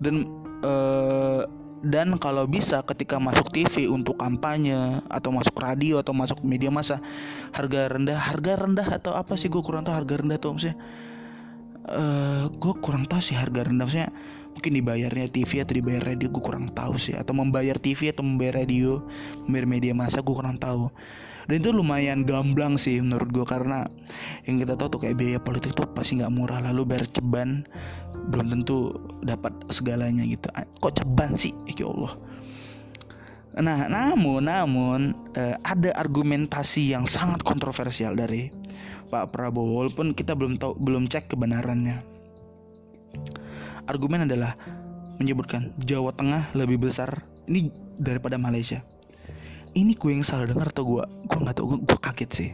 [0.00, 0.30] Dan
[0.64, 1.44] uh,
[1.78, 6.98] dan kalau bisa ketika masuk TV untuk kampanye atau masuk radio atau masuk media massa
[7.54, 9.46] harga rendah harga rendah atau apa sih?
[9.46, 10.78] Gue kurang tahu harga rendah tuh maksudnya.
[11.88, 14.12] Uh, gue kurang tahu sih harga rendah maksudnya
[14.52, 17.14] mungkin dibayarnya TV atau dibayar radio gue kurang tahu sih.
[17.14, 18.98] Atau membayar TV atau membayar radio
[19.46, 20.90] membayar media massa gue kurang tahu
[21.48, 23.88] dan itu lumayan gamblang sih menurut gue karena
[24.44, 26.60] yang kita tahu tuh kayak biaya politik tuh pasti nggak murah.
[26.60, 27.64] Lalu bayar ceban
[28.28, 28.92] belum tentu
[29.24, 30.44] dapat segalanya gitu.
[30.52, 31.56] Ah, kok ceban sih?
[31.72, 32.12] Ya Allah.
[33.64, 35.00] Nah namun namun
[35.32, 38.52] eh, ada argumentasi yang sangat kontroversial dari
[39.08, 42.04] Pak Prabowo walaupun kita belum tahu belum cek kebenarannya.
[43.88, 44.52] Argumen adalah
[45.16, 48.84] menyebutkan Jawa Tengah lebih besar ini daripada Malaysia
[49.78, 52.50] ini gue yang salah dengar atau gue gue nggak tahu gue, kaget sih.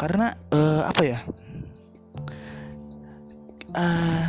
[0.00, 1.20] Karena uh, apa ya?
[3.76, 4.24] Uh,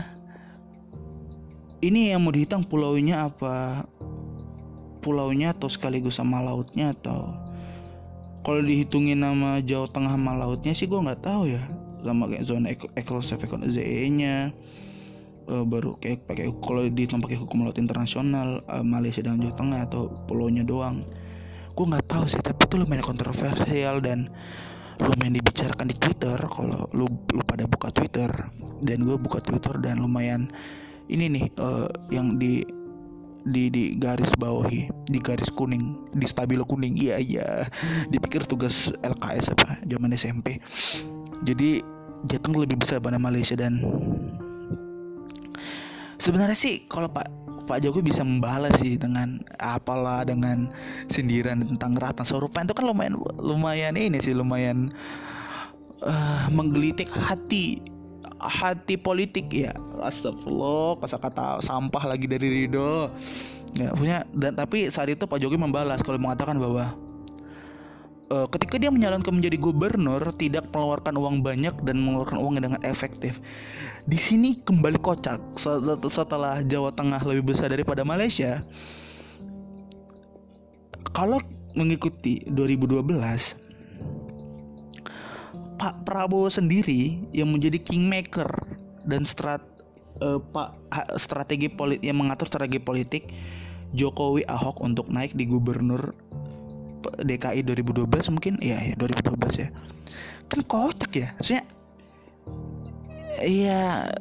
[1.79, 3.87] ini yang mau dihitung pulaunya apa?
[4.99, 7.31] Pulaunya atau sekaligus sama lautnya atau?
[8.43, 11.63] Kalau dihitungin nama Jawa Tengah sama lautnya sih gue nggak tahu ya.
[12.03, 14.51] Sama kayak zona eksklusif ZE nya
[15.49, 19.79] uh, baru kayak pakai kalau dihitung pakai hukum laut internasional uh, Malaysia dan Jawa Tengah
[19.89, 21.03] atau pulaunya doang
[21.79, 24.27] gue nggak tahu sih tapi itu lumayan kontroversial dan
[24.99, 28.27] lumayan dibicarakan di Twitter kalau lu lu pada buka Twitter.
[28.83, 30.51] Dan gue buka Twitter dan lumayan
[31.07, 32.67] ini nih uh, yang di
[33.47, 36.99] di di garis bawahi di garis kuning di stabilo kuning.
[36.99, 37.47] Iya iya.
[38.11, 39.79] Dipikir tugas LKS apa?
[39.87, 40.59] Zaman SMP
[41.43, 41.83] jadi
[42.27, 43.79] Jateng lebih besar pada Malaysia dan
[46.19, 50.65] sebenarnya sih kalau Pak Pak Jokowi bisa membalas sih dengan apalah dengan
[51.05, 54.89] sindiran tentang Ratna Sarumpait itu kan lumayan lumayan ini sih lumayan
[56.01, 57.77] uh, menggelitik hati
[58.41, 59.75] hati politik ya.
[60.01, 63.13] Astagfirullah kata-kata sampah lagi dari Ridho.
[63.77, 66.97] Ya punya dan tapi saat itu Pak Jokowi membalas kalau mengatakan bahwa
[68.29, 73.41] uh, ketika dia menyalonkan menjadi gubernur tidak mengeluarkan uang banyak dan mengeluarkan uang dengan efektif.
[74.05, 75.41] Di sini kembali kocak
[76.09, 78.63] setelah Jawa Tengah lebih besar daripada Malaysia.
[81.09, 81.41] Kalau
[81.73, 83.07] mengikuti 2012
[85.79, 88.51] Pak Prabowo sendiri yang menjadi kingmaker
[89.07, 89.63] dan strat
[90.21, 90.75] uh, Pak
[91.17, 93.31] strategi politik yang mengatur strategi politik
[93.95, 96.13] Jokowi Ahok untuk naik di gubernur
[97.01, 98.53] DKI 2012 mungkin?
[98.59, 99.69] Ya ya 2012 ya.
[100.49, 101.63] Kan kocak ya maksudnya
[103.39, 104.11] Iya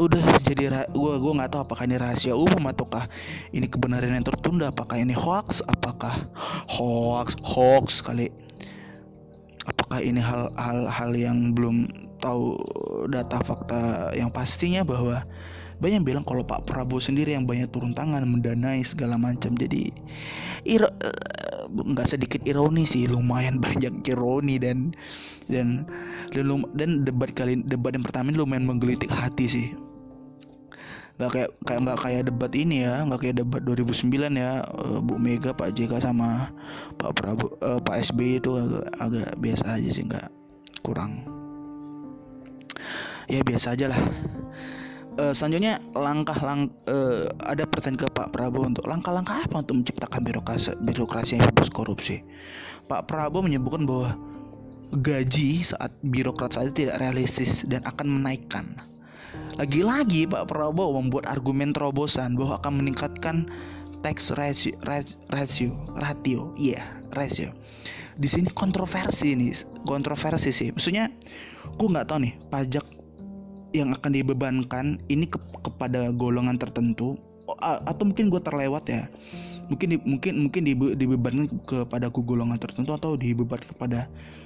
[0.00, 3.04] udah jadi gue gue nggak tahu apakah ini rahasia umum ataukah
[3.52, 6.24] ini kebenaran yang tertunda apakah ini hoax apakah
[6.72, 8.32] hoax hoax kali.
[9.68, 11.86] Apakah ini hal-hal hal yang belum
[12.18, 12.56] tahu
[13.12, 15.20] data fakta yang pastinya bahwa
[15.82, 19.58] banyak yang bilang kalau Pak Prabowo sendiri yang banyak turun tangan mendanai segala macam.
[19.58, 19.90] Jadi
[20.62, 20.86] iro
[21.72, 24.94] nggak sedikit ironi sih lumayan banyak ironi dan
[25.50, 25.82] dan
[26.30, 29.66] dan, lum, dan debat kali debat yang pertama ini lumayan menggelitik hati sih.
[31.18, 35.18] Nggak kayak kayak nggak kayak debat ini ya nggak kayak debat 2009 ya uh, Bu
[35.18, 36.54] Mega Pak JK sama
[36.94, 40.30] Pak Prabowo uh, Pak SBY itu agak, agak biasa aja sih nggak
[40.86, 41.26] kurang.
[43.26, 44.02] Ya biasa aja lah
[45.18, 50.20] uh, selanjutnya langkah lang uh, ada pertanyaan ke Pak Prabowo untuk langkah-langkah apa untuk menciptakan
[50.22, 52.24] birokrasi birokrasi yang bebas korupsi.
[52.86, 54.16] Pak Prabowo menyebutkan bahwa
[54.92, 58.76] gaji saat birokrat saja tidak realistis dan akan menaikkan.
[59.56, 63.48] Lagi-lagi Pak Prabowo membuat argumen terobosan bahwa akan meningkatkan
[64.02, 64.74] tax ratio
[65.30, 65.70] ratio
[66.02, 67.48] ratio iya yeah, ratio
[68.18, 69.54] di sini kontroversi nih
[69.86, 71.08] kontroversi sih maksudnya
[71.78, 72.84] gue nggak tahu nih pajak
[73.72, 77.16] yang akan dibebankan ini ke, kepada golongan tertentu
[77.60, 79.08] atau mungkin gue terlewat ya.
[79.68, 80.62] Mungkin di, mungkin mungkin
[80.96, 84.00] dibebankan kepada golongan tertentu atau dibebankan kepada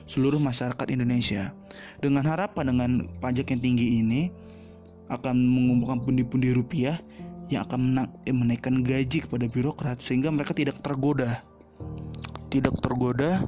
[0.07, 1.51] seluruh masyarakat Indonesia.
[1.99, 4.31] Dengan harapan dengan pajak yang tinggi ini
[5.11, 6.99] akan mengumpulkan pundi-pundi rupiah
[7.47, 11.43] yang akan eh, menaikkan gaji kepada birokrat sehingga mereka tidak tergoda.
[12.51, 13.47] Tidak tergoda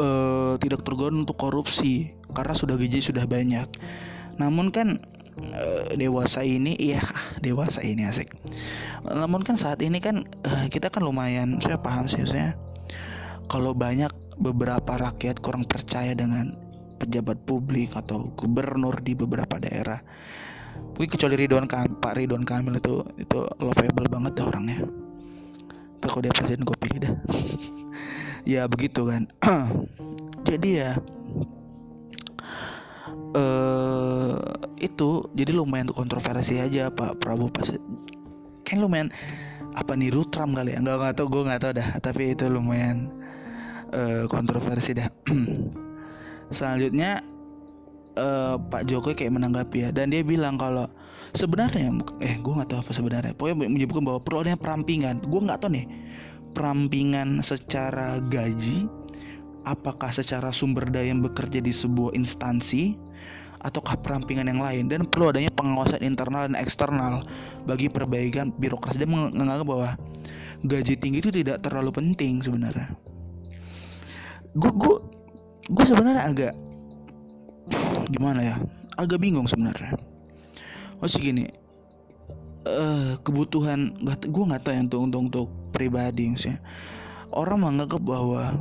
[0.00, 3.68] uh, tidak tergoda untuk korupsi karena sudah gaji sudah banyak.
[4.40, 4.98] Namun kan
[5.54, 7.04] uh, dewasa ini iya
[7.44, 8.32] dewasa ini asik.
[9.04, 12.56] Namun kan saat ini kan uh, kita kan lumayan saya paham sih saya
[13.50, 14.10] kalau banyak
[14.40, 16.56] beberapa rakyat kurang percaya dengan
[17.00, 20.00] pejabat publik atau gubernur di beberapa daerah
[20.94, 24.78] mungkin kecuali Ridwan Kamil Pak Ridwan Kamil itu itu lovable banget deh orangnya.
[26.00, 27.14] Terus kalau dia presiden gue pilih dah.
[28.48, 29.28] Ya begitu kan
[30.50, 30.90] jadi ya
[33.38, 34.34] uh,
[34.82, 37.70] itu jadi lumayan kontroversi aja Pak Prabowo pas
[38.66, 39.14] kan lumayan
[39.74, 40.78] apa nih Trump kali ya?
[40.82, 43.10] Nggak nggak tau gue nggak tau dah tapi itu lumayan
[43.94, 45.08] uh, kontroversi dah.
[46.56, 47.22] Selanjutnya
[48.18, 50.90] uh, Pak Jokowi kayak menanggapi ya dan dia bilang kalau
[51.38, 55.22] sebenarnya eh gue nggak tahu apa sebenarnya pokoknya menyebutkan bahwa perlu adanya perampingan.
[55.22, 55.86] Gue nggak tahu nih
[56.50, 58.90] perampingan secara gaji
[59.64, 62.96] apakah secara sumber daya yang bekerja di sebuah instansi
[63.60, 64.88] ataukah perampingan yang lain?
[64.88, 67.24] Dan perlu adanya pengawasan internal dan eksternal
[67.68, 69.00] bagi perbaikan birokrasi.
[69.00, 69.88] Dan menganggap bahwa
[70.64, 72.92] gaji tinggi itu tidak terlalu penting sebenarnya.
[74.56, 74.96] Gue gue
[75.70, 76.54] gue sebenarnya agak
[78.10, 78.56] gimana ya
[78.98, 79.94] agak bingung sebenarnya.
[81.00, 81.48] Masih gini
[82.66, 86.60] uh, kebutuhan gue nggak tahu ya untuk untuk untuk pribadi maksudnya.
[87.30, 88.58] Orang menganggap bahwa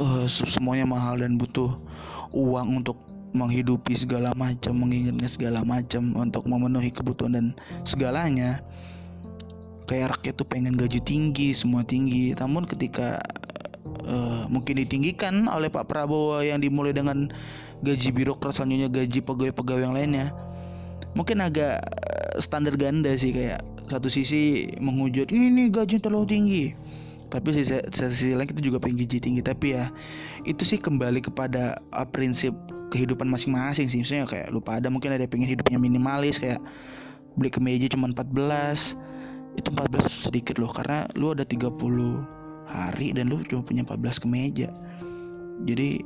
[0.00, 1.76] uh, semuanya mahal dan butuh
[2.32, 2.96] uang untuk
[3.32, 7.46] menghidupi segala macam menginginkan segala macam untuk memenuhi kebutuhan dan
[7.84, 8.60] segalanya.
[9.88, 12.32] Kayak rakyat tuh pengen gaji tinggi semua tinggi.
[12.36, 13.18] Namun ketika
[14.06, 17.28] uh, mungkin ditinggikan oleh Pak Prabowo yang dimulai dengan
[17.82, 20.30] gaji birokrat selanjutnya gaji pegawai-pegawai yang lainnya
[21.18, 23.34] mungkin agak eh, standar ganda sih.
[23.34, 26.64] Kayak satu sisi menghujat ini gaji terlalu tinggi
[27.32, 29.40] tapi sisi, sisi lain kita juga pengen gaji tinggi.
[29.40, 29.88] Tapi ya
[30.44, 32.52] itu sih kembali kepada uh, prinsip
[32.92, 34.04] kehidupan masing-masing sih.
[34.04, 36.60] Misalnya kayak lupa ada mungkin ada yang pengen hidupnya minimalis kayak
[37.40, 40.68] beli kemeja cuma 14 itu 14 sedikit loh.
[40.68, 41.72] Karena lu ada 30
[42.68, 44.68] hari dan lu cuma punya 14 kemeja.
[45.64, 46.04] Jadi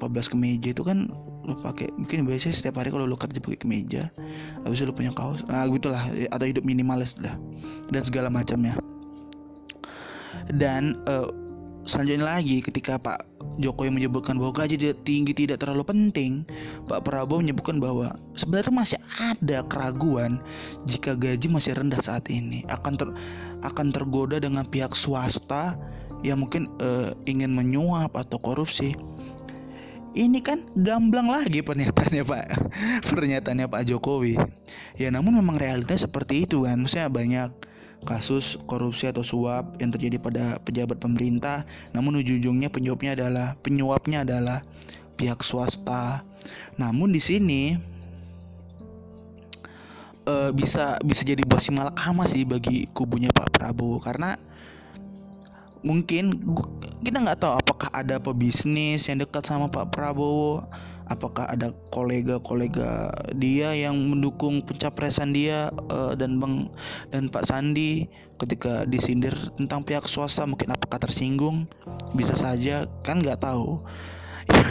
[0.00, 4.14] 14 kemeja itu kan lu pakai mungkin biasanya setiap hari kalau lu kerja pakai kemeja
[4.62, 7.34] habis itu lu punya kaos nah gitulah atau hidup minimalis lah
[7.90, 8.78] dan segala macamnya
[10.52, 11.30] dan uh,
[11.82, 13.26] selanjutnya lagi ketika Pak
[13.58, 16.46] Jokowi menyebutkan bahwa gaji tinggi tidak terlalu penting,
[16.88, 20.40] Pak Prabowo menyebutkan bahwa sebenarnya masih ada keraguan
[20.88, 23.08] jika gaji masih rendah saat ini akan ter,
[23.66, 25.76] akan tergoda dengan pihak swasta
[26.22, 28.94] yang mungkin uh, ingin menyuap atau korupsi.
[30.12, 32.44] Ini kan gamblang lagi pernyataannya Pak
[33.08, 34.36] pernyataannya Pak Jokowi.
[35.00, 36.84] Ya namun memang realitanya seperti itu kan.
[36.84, 37.50] Maksudnya banyak
[38.02, 41.64] kasus korupsi atau suap yang terjadi pada pejabat pemerintah.
[41.94, 44.58] Namun ujung-ujungnya penyuapnya adalah penyuapnya adalah
[45.14, 46.26] pihak swasta.
[46.78, 47.62] Namun di sini
[50.26, 54.02] uh, bisa bisa jadi buah simalakama sih bagi kubunya Pak Prabowo.
[54.02, 54.34] Karena
[55.82, 56.38] mungkin
[57.02, 60.66] kita nggak tahu apakah ada pebisnis yang dekat sama Pak Prabowo
[61.12, 66.72] apakah ada kolega-kolega dia yang mendukung pencapresan dia uh, dan Bang
[67.12, 68.08] dan Pak Sandi?
[68.40, 71.70] Ketika disindir tentang pihak swasta mungkin apakah tersinggung?
[72.16, 73.80] Bisa saja kan nggak tahu.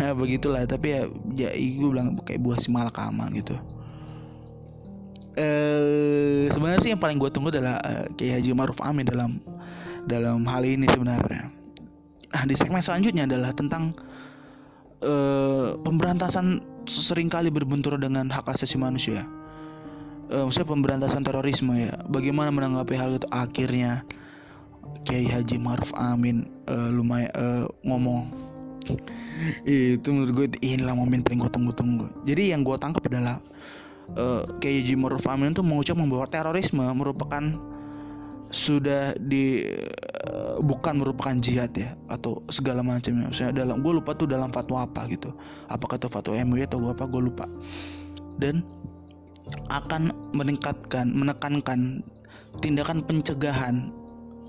[0.01, 0.67] Ya begitulah.
[0.67, 3.55] Tapi ya ya bilang kayak buah si malakama gitu.
[5.39, 9.39] Eh sebenarnya sih yang paling gue tunggu adalah uh, Kiai Haji Maruf Amin dalam
[10.09, 11.61] dalam hal ini sebenarnya.
[12.31, 13.95] Nah, di segmen selanjutnya adalah tentang
[15.01, 19.25] uh, pemberantasan sering kali berbentur dengan hak asasi manusia.
[20.31, 21.93] Uh, maksudnya pemberantasan terorisme ya.
[22.07, 23.27] Bagaimana menanggapi hal itu?
[23.29, 24.05] Akhirnya
[25.03, 28.29] Kiai Haji Maruf Amin uh, lumayan uh, ngomong
[29.65, 32.05] itu menurut gue inilah momen paling gue tunggu-tunggu.
[32.25, 33.37] Jadi yang gue tangkap adalah
[34.17, 37.43] uh, Kiai Haji Maruf Amin itu mengucap bahwa terorisme merupakan
[38.51, 39.63] sudah di
[40.27, 43.31] uh, bukan merupakan jihad ya atau segala macamnya.
[43.31, 45.31] Misalnya dalam gue lupa tuh dalam fatwa apa gitu.
[45.71, 47.47] Apakah itu fatwa MUI atau apa gue lupa.
[48.37, 48.63] Dan
[49.71, 52.03] akan meningkatkan, menekankan
[52.59, 53.91] tindakan pencegahan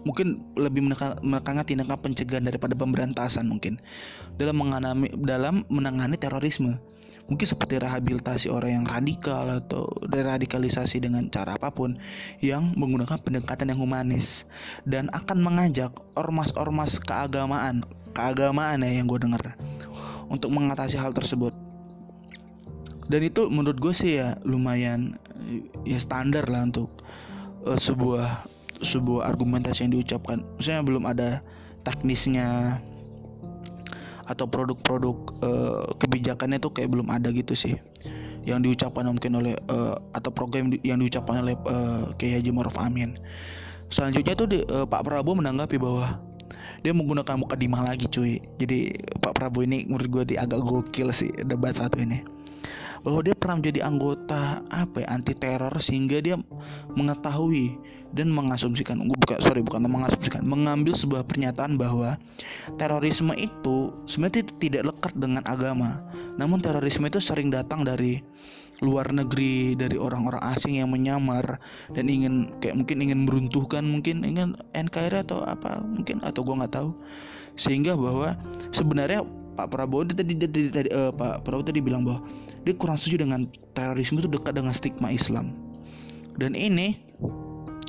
[0.02, 3.78] mungkin lebih menekan, menekankan tindakan pencegahan daripada pemberantasan mungkin
[4.34, 6.78] dalam mengalami dalam menangani terorisme
[7.30, 11.96] mungkin seperti rehabilitasi orang yang radikal atau deradikalisasi dengan cara apa pun
[12.44, 14.44] yang menggunakan pendekatan yang humanis.
[14.84, 17.82] Dan akan mengajak ormas-ormas keagamaan
[18.12, 19.56] keagamaan ya yang gue dengar
[20.28, 21.56] untuk mengatasi hal tersebut.
[23.08, 25.16] Dan itu menurut gue sih ya lumayan
[25.82, 26.88] ya standar lah untuk
[27.66, 28.46] uh, sebuah
[28.82, 30.44] sebuah argumentasi yang diucapkan.
[30.56, 31.30] Misalnya belum ada
[31.82, 32.78] teknisnya
[34.26, 37.74] atau produk-produk uh, kebijakannya tuh kayak belum ada gitu sih
[38.42, 43.14] yang diucapkan mungkin oleh uh, atau program yang diucapkan oleh uh, Kiai Haji Maruf Amin.
[43.92, 46.18] Selanjutnya tuh di, uh, Pak Prabowo menanggapi bahwa
[46.82, 48.42] dia menggunakan muka dimah lagi cuy.
[48.58, 52.41] Jadi Pak Prabowo ini menurut gue di agak gokil sih debat satu ini
[53.02, 56.36] bahwa dia pernah menjadi anggota apa ya anti teror sehingga dia
[56.94, 57.74] mengetahui
[58.12, 62.20] dan mengasumsikan bukan sorry bukan mengasumsikan mengambil sebuah pernyataan bahwa
[62.76, 66.04] terorisme itu sebenarnya tidak lekat dengan agama.
[66.36, 68.20] Namun terorisme itu sering datang dari
[68.82, 71.62] luar negeri dari orang-orang asing yang menyamar
[71.94, 76.74] dan ingin kayak mungkin ingin meruntuhkan mungkin ingin NKRI atau apa mungkin atau gue nggak
[76.74, 76.90] tahu.
[77.56, 78.36] Sehingga bahwa
[78.72, 82.24] sebenarnya Pak Prabowo tadi tadi, tadi uh, Pak Prabowo tadi bilang bahwa
[82.62, 85.54] dia kurang setuju dengan terorisme itu dekat dengan stigma Islam.
[86.38, 86.98] Dan ini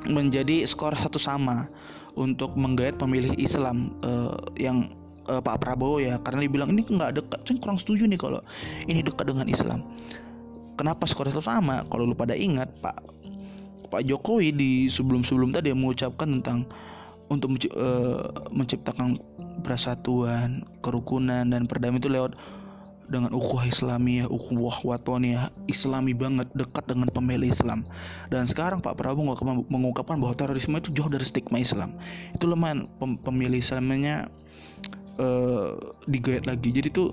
[0.09, 1.69] menjadi skor satu sama
[2.13, 4.93] untuk menggait pemilih Islam uh, yang
[5.29, 6.19] uh, Pak Prabowo ya.
[6.21, 7.39] Karena dia bilang ini nggak dekat.
[7.45, 8.41] Saya kurang setuju nih kalau
[8.89, 9.85] ini dekat dengan Islam.
[10.73, 11.85] Kenapa skor satu sama?
[11.87, 12.97] Kalau lu pada ingat Pak
[13.93, 16.65] Pak Jokowi di sebelum-sebelum tadi mengucapkan tentang
[17.29, 17.53] untuk
[18.49, 19.21] menciptakan
[19.61, 22.33] persatuan, kerukunan dan perdamaian itu lewat
[23.09, 27.83] dengan ukhuwah Islamiyah, ukhuwah watoniyah, Islami banget, dekat dengan pemilih Islam.
[28.31, 29.35] Dan sekarang Pak Prabowo
[29.67, 31.95] mengungkapkan bahwa terorisme itu jauh dari stigma Islam.
[32.31, 34.31] Itu lumayan pem pemilih Islamnya
[35.19, 35.75] uh,
[36.07, 36.71] digait lagi.
[36.71, 37.11] Jadi tuh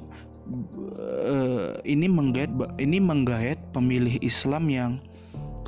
[1.27, 4.91] uh, ini menggait ini menggait pemilih Islam yang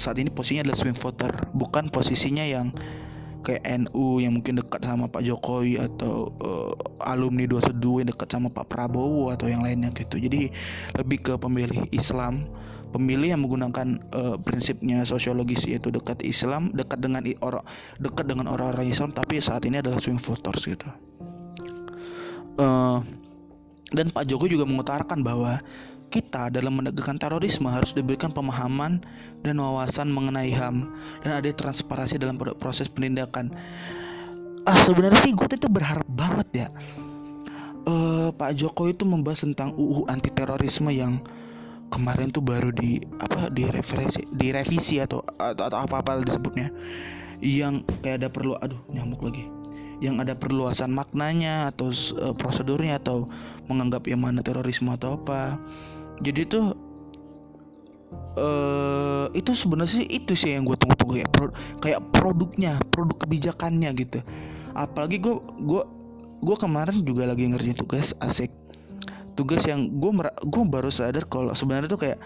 [0.01, 2.73] saat ini posisinya adalah swing voter, bukan posisinya yang
[3.43, 6.73] kayak NU yang mungkin dekat sama Pak Jokowi atau uh,
[7.03, 10.17] alumni 212 yang dekat sama Pak Prabowo atau yang lainnya gitu.
[10.17, 10.49] Jadi
[10.95, 12.47] lebih ke pemilih Islam,
[12.95, 17.67] pemilih yang menggunakan uh, prinsipnya sosiologis yaitu dekat Islam, dekat dengan orang
[17.99, 20.89] dekat dengan orang-orang Islam tapi saat ini adalah swing voters gitu.
[22.57, 23.03] Uh,
[23.93, 25.61] dan Pak Jokowi juga mengutarakan bahwa
[26.13, 29.01] kita dalam menegakkan terorisme harus diberikan pemahaman
[29.41, 30.93] dan wawasan mengenai HAM
[31.25, 33.49] dan ada transparansi dalam proses penindakan.
[34.69, 36.69] Ah sebenarnya sih gue itu berharap banget ya
[37.87, 41.23] uh, Pak Jokowi itu membahas tentang UU anti terorisme yang
[41.93, 46.71] kemarin tuh baru di apa direvisi direvisi atau atau, atau apa apa disebutnya.
[47.43, 49.51] Yang kayak ada perlu aduh nyamuk lagi.
[50.03, 53.31] Yang ada perluasan maknanya atau uh, prosedurnya atau
[53.71, 55.59] menganggap yang mana terorisme atau apa
[56.21, 56.77] jadi tuh
[58.37, 61.47] uh, itu sebenarnya sih itu sih yang gue tunggu-tunggu kayak pro,
[61.81, 64.21] kayak produknya produk kebijakannya gitu.
[64.77, 65.83] Apalagi gue gue
[66.43, 68.53] gue kemarin juga lagi ngerjain tugas asik.
[69.33, 70.13] Tugas yang gue
[70.45, 72.19] gue baru sadar kalau sebenarnya tuh kayak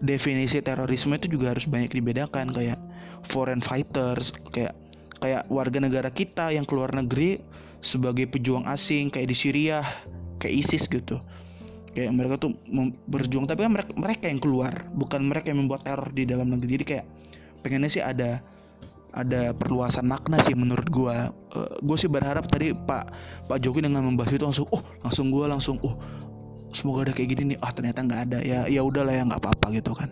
[0.00, 2.52] definisi terorisme itu juga harus banyak dibedakan.
[2.52, 2.80] Kayak
[3.28, 4.76] foreign fighters kayak
[5.20, 7.40] kayak warga negara kita yang keluar negeri
[7.84, 9.80] sebagai pejuang asing kayak di Syria
[10.40, 11.20] kayak ISIS gitu
[11.94, 12.52] kayak mereka tuh
[13.06, 16.82] berjuang tapi kan mereka, mereka yang keluar bukan mereka yang membuat teror di dalam negeri.
[16.82, 17.06] Jadi kayak
[17.62, 18.42] pengennya sih ada
[19.14, 23.04] ada perluasan makna sih menurut gue uh, gue sih berharap tadi Pak
[23.46, 25.94] Pak Jokowi dengan membahas itu langsung oh langsung gue langsung oh
[26.74, 27.58] semoga ada kayak gini nih.
[27.62, 28.38] Ah oh, ternyata nggak ada.
[28.42, 30.10] Ya ya udahlah ya nggak apa-apa gitu kan.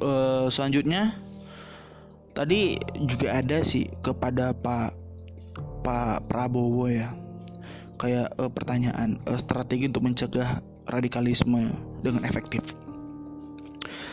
[0.00, 1.20] Uh, selanjutnya
[2.32, 4.96] tadi juga ada sih kepada Pak
[5.84, 7.12] Pak Prabowo ya
[7.96, 12.62] kayak uh, pertanyaan uh, strategi untuk mencegah radikalisme dengan efektif.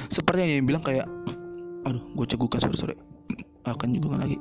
[0.10, 1.08] Seperti yang dia bilang kayak
[1.88, 2.96] aduh gue cegukan sorry sorry.
[3.72, 4.40] Akan juga lagi.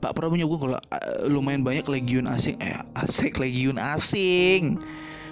[0.00, 4.80] Pak Prabowo juga kalau uh, lumayan banyak legiun asing eh asik legiun asing.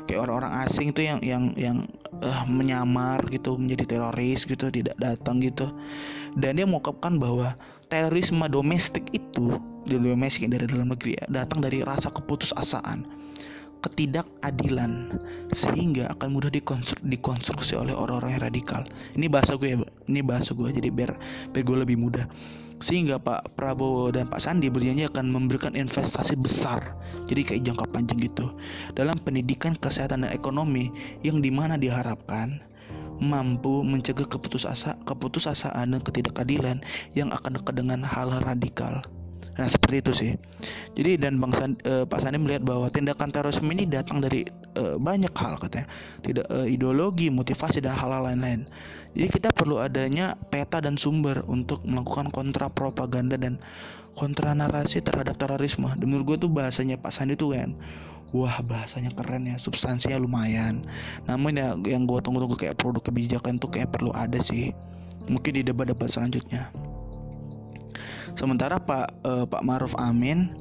[0.08, 1.78] Kayak orang-orang asing tuh yang yang yang
[2.24, 5.68] uh, menyamar gitu menjadi teroris gitu tidak datang gitu.
[6.36, 7.56] Dan dia mengungkapkan bahwa
[7.88, 9.56] terorisme domestik itu
[9.88, 13.18] di domestik dari dalam negeri ya datang dari rasa keputusasaan
[13.78, 15.14] ketidakadilan
[15.54, 18.82] sehingga akan mudah dikonstruk, dikonstruksi oleh orang-orang yang radikal.
[19.14, 19.78] Ini bahasa gue ya,
[20.10, 21.14] ini bahasa gue jadi biar
[21.54, 22.26] biar gue lebih mudah.
[22.78, 26.94] Sehingga Pak Prabowo dan Pak Sandi berjanji akan memberikan investasi besar,
[27.26, 28.54] jadi kayak jangka panjang gitu,
[28.94, 30.94] dalam pendidikan, kesehatan dan ekonomi
[31.26, 32.62] yang di mana diharapkan
[33.18, 36.78] mampu mencegah keputusasa, keputusasaan dan ketidakadilan
[37.18, 39.02] yang akan dekat dengan hal radikal.
[39.58, 40.32] Nah seperti itu sih.
[40.94, 44.46] Jadi dan Bang Sandi, uh, Pak Sandi melihat bahwa tindakan terorisme ini datang dari
[44.78, 45.90] uh, banyak hal katanya,
[46.22, 48.70] tidak uh, ideologi, motivasi dan hal-hal lain-lain.
[49.18, 53.58] Jadi kita perlu adanya peta dan sumber untuk melakukan kontra propaganda dan
[54.14, 55.90] kontra narasi terhadap terorisme.
[55.98, 57.74] Menurut gue tuh bahasanya Pak Sandi tuh kan,
[58.30, 60.86] wah bahasanya keren ya, substansinya lumayan.
[61.26, 64.70] Namun ya yang gue tunggu-tunggu kayak produk kebijakan tuh kayak perlu ada sih.
[65.26, 66.87] Mungkin di debat-debat selanjutnya.
[68.34, 70.52] Sementara Pak uh, Pak Maruf Amin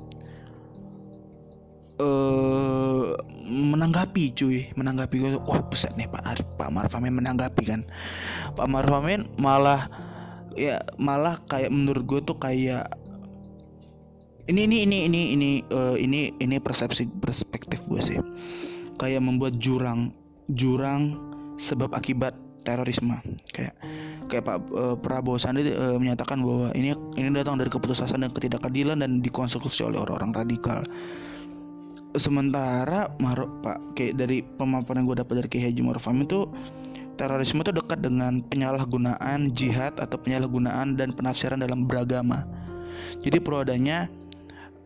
[2.02, 3.16] uh,
[3.48, 7.82] menanggapi cuy, menanggapi wah besar nih Pak Arif, Pak Maruf Amin menanggapi kan.
[8.54, 9.88] Pak Maruf Amin malah
[10.58, 12.90] ya malah kayak menurut gue tuh kayak
[14.48, 18.18] ini ini ini ini ini uh, ini ini persepsi perspektif gue sih
[18.98, 20.16] kayak membuat jurang
[20.56, 21.20] jurang
[21.60, 22.34] sebab akibat
[22.66, 23.18] terorisme
[23.52, 23.74] kayak
[24.28, 29.00] kayak Pak uh, Prabowo Sandi uh, menyatakan bahwa ini ini datang dari keputusasaan dan ketidakadilan
[29.00, 30.80] dan dikonstruksi oleh orang-orang radikal.
[32.18, 36.50] Sementara Maruf Pak kayak dari pemaparan gue dapat dari Kiai Haji Maruf Amin itu
[37.18, 42.46] terorisme itu dekat dengan penyalahgunaan jihad atau penyalahgunaan dan penafsiran dalam beragama.
[43.22, 44.10] Jadi perlu adanya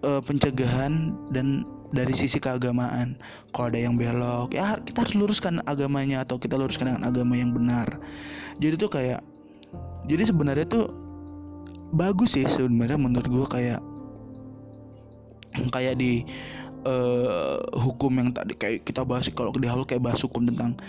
[0.04, 3.20] uh, pencegahan dan dari sisi keagamaan.
[3.52, 7.52] Kalau ada yang belok ya kita harus luruskan agamanya atau kita luruskan dengan agama yang
[7.52, 8.00] benar.
[8.58, 9.22] Jadi tuh kayak
[10.08, 10.92] jadi sebenarnya tuh
[11.92, 13.82] bagus sih sebenarnya menurut gue kayak
[15.76, 16.24] kayak di
[16.88, 20.80] uh, hukum yang tadi kayak kita bahas kalau di awal kayak bahas hukum tentang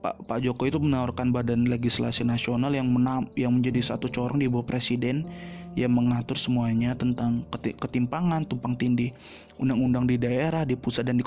[0.00, 4.48] Pak Pak Jokowi itu menawarkan badan legislasi nasional yang menam, yang menjadi satu corong di
[4.48, 5.28] bawah presiden
[5.78, 9.14] yang mengatur semuanya tentang ketimpangan, tumpang tindih,
[9.54, 11.24] undang-undang di daerah, di pusat dan di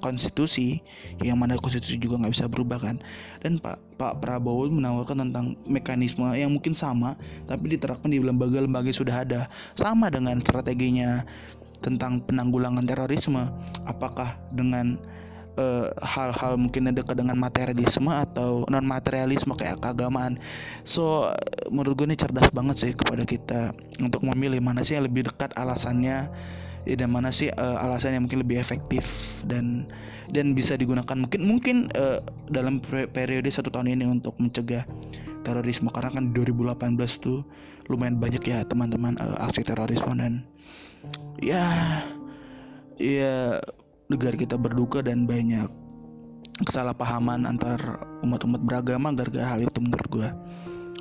[0.00, 0.84] konstitusi,
[1.24, 2.96] yang mana konstitusi juga nggak bisa berubah kan.
[3.40, 7.16] Dan Pak Pak Prabowo menawarkan tentang mekanisme yang mungkin sama,
[7.48, 9.40] tapi diterapkan di lembaga-lembaga sudah ada,
[9.76, 11.24] sama dengan strateginya
[11.80, 13.48] tentang penanggulangan terorisme.
[13.88, 15.00] Apakah dengan
[16.02, 20.40] hal-hal uh, mungkin dekat dengan materialisme atau non materialisme kayak keagamaan.
[20.84, 21.30] So
[21.68, 25.54] menurut gue ini cerdas banget sih kepada kita untuk memilih mana sih yang lebih dekat
[25.54, 26.28] alasannya
[26.88, 29.88] ya, dan mana sih uh, alasan yang mungkin lebih efektif dan
[30.30, 34.86] dan bisa digunakan mungkin mungkin uh, dalam periode satu tahun ini untuk mencegah
[35.42, 35.90] terorisme.
[35.90, 37.42] Karena kan 2018 tuh
[37.90, 40.46] lumayan banyak ya teman-teman uh, aksi terorisme dan
[41.42, 41.66] ya
[43.00, 43.58] ya
[44.10, 45.70] negara kita berduka dan banyak
[46.66, 47.78] kesalahpahaman antar
[48.20, 50.28] umat-umat beragama gara-gara hal itu menurut gue.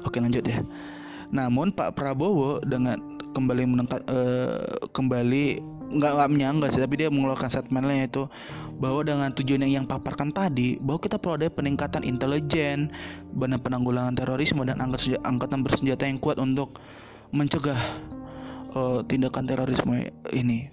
[0.07, 0.63] Oke lanjut ya.
[1.33, 7.49] Namun Pak Prabowo dengan kembali menengkat uh, kembali nggak nggak menyangga sih tapi dia mengeluarkan
[7.49, 8.29] statementnya yaitu
[8.77, 12.93] bahwa dengan tujuan yang yang paparkan tadi bahwa kita perlu ada peningkatan intelijen
[13.33, 16.77] benar penanggulangan terorisme dan angkatan bersenjata yang kuat untuk
[17.33, 17.77] mencegah
[18.77, 20.69] uh, tindakan terorisme ini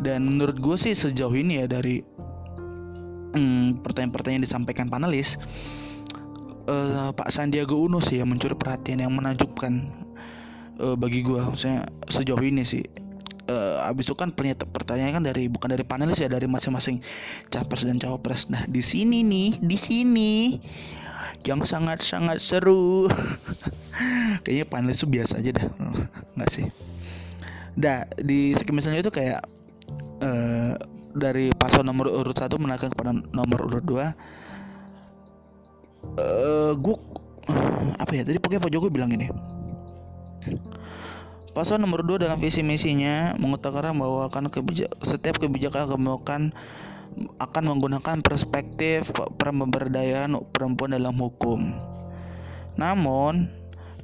[0.00, 2.00] dan menurut gue sih sejauh ini ya dari
[3.36, 5.36] hmm, pertanyaan-pertanyaan disampaikan panelis
[6.70, 9.88] uh, Pak Sandiaga Uno sih yang mencuri perhatian yang menakjubkan
[10.78, 12.84] uh, bagi gue maksudnya sejauh ini sih.
[13.50, 17.02] Uh, abis itu kan pertanyaan kan dari bukan dari panelis ya dari masing-masing
[17.50, 18.46] capres dan cawapres.
[18.46, 20.32] Nah di sini nih di sini
[21.42, 23.10] yang sangat-sangat seru.
[24.46, 25.66] Kayaknya panelis itu biasa aja dah.
[26.38, 26.66] Nggak sih?
[27.74, 29.42] Dah di segmen itu kayak
[30.20, 30.72] uh,
[31.16, 34.06] dari paslon nomor urut satu menaikkan kepada nomor urut dua
[36.16, 36.96] uh, gue
[37.98, 39.26] apa ya tadi pokoknya Pak Jokowi bilang ini
[41.50, 46.42] Pasal nomor 2 dalam visi misinya mengutarakan bahwa akan kebijak, setiap kebijakan akan
[47.42, 51.74] akan menggunakan perspektif pemberdayaan perempuan dalam hukum.
[52.78, 53.50] Namun,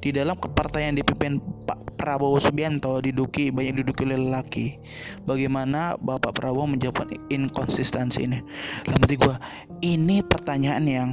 [0.07, 4.79] di dalam kepartaian dipimpin Pak Prabowo Subianto diduki banyak diduki oleh lelaki.
[5.27, 8.39] Bagaimana Bapak Prabowo menjawab inkonsistensi ini?
[8.87, 9.35] Dalam hati gue,
[9.83, 11.09] ini pertanyaan yang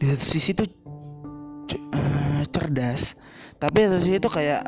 [0.00, 0.64] di satu sisi itu
[1.92, 3.12] uh, cerdas,
[3.60, 4.64] tapi di satu sisi itu kayak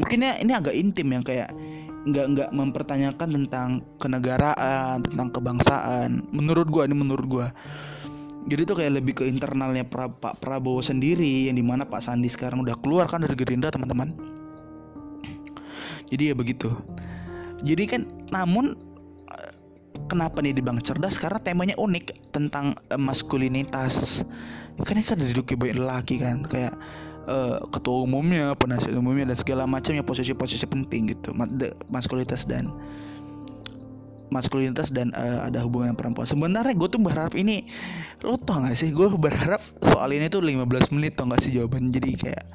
[0.00, 1.52] mungkinnya ini agak intim yang kayak
[2.04, 7.48] nggak nggak mempertanyakan tentang kenegaraan tentang kebangsaan menurut gua ini menurut gua
[8.44, 12.28] jadi itu kayak lebih ke internalnya pra, Pak Prabowo sendiri yang di mana Pak Sandi
[12.28, 14.12] sekarang udah keluar kan dari Gerindra teman-teman.
[16.12, 16.68] Jadi ya begitu.
[17.64, 18.76] Jadi kan namun
[19.32, 19.52] eh,
[20.12, 21.16] kenapa nih di Bang Cerdas?
[21.16, 24.20] Karena temanya unik tentang uh, maskulinitas.
[24.84, 26.76] Kan ini kan diduduki banyak lelaki kan kayak
[27.24, 31.32] uh, ketua umumnya, penasihat umumnya dan segala macamnya posisi-posisi penting gitu.
[31.88, 32.68] Maskulinitas dan
[34.34, 36.26] maskulinitas dan uh, ada hubungan perempuan.
[36.26, 37.70] Sebenarnya gue tuh berharap ini
[38.26, 41.94] lo tau gak sih gue berharap soal ini tuh 15 menit tau gak sih jawaban
[41.94, 42.46] jadi kayak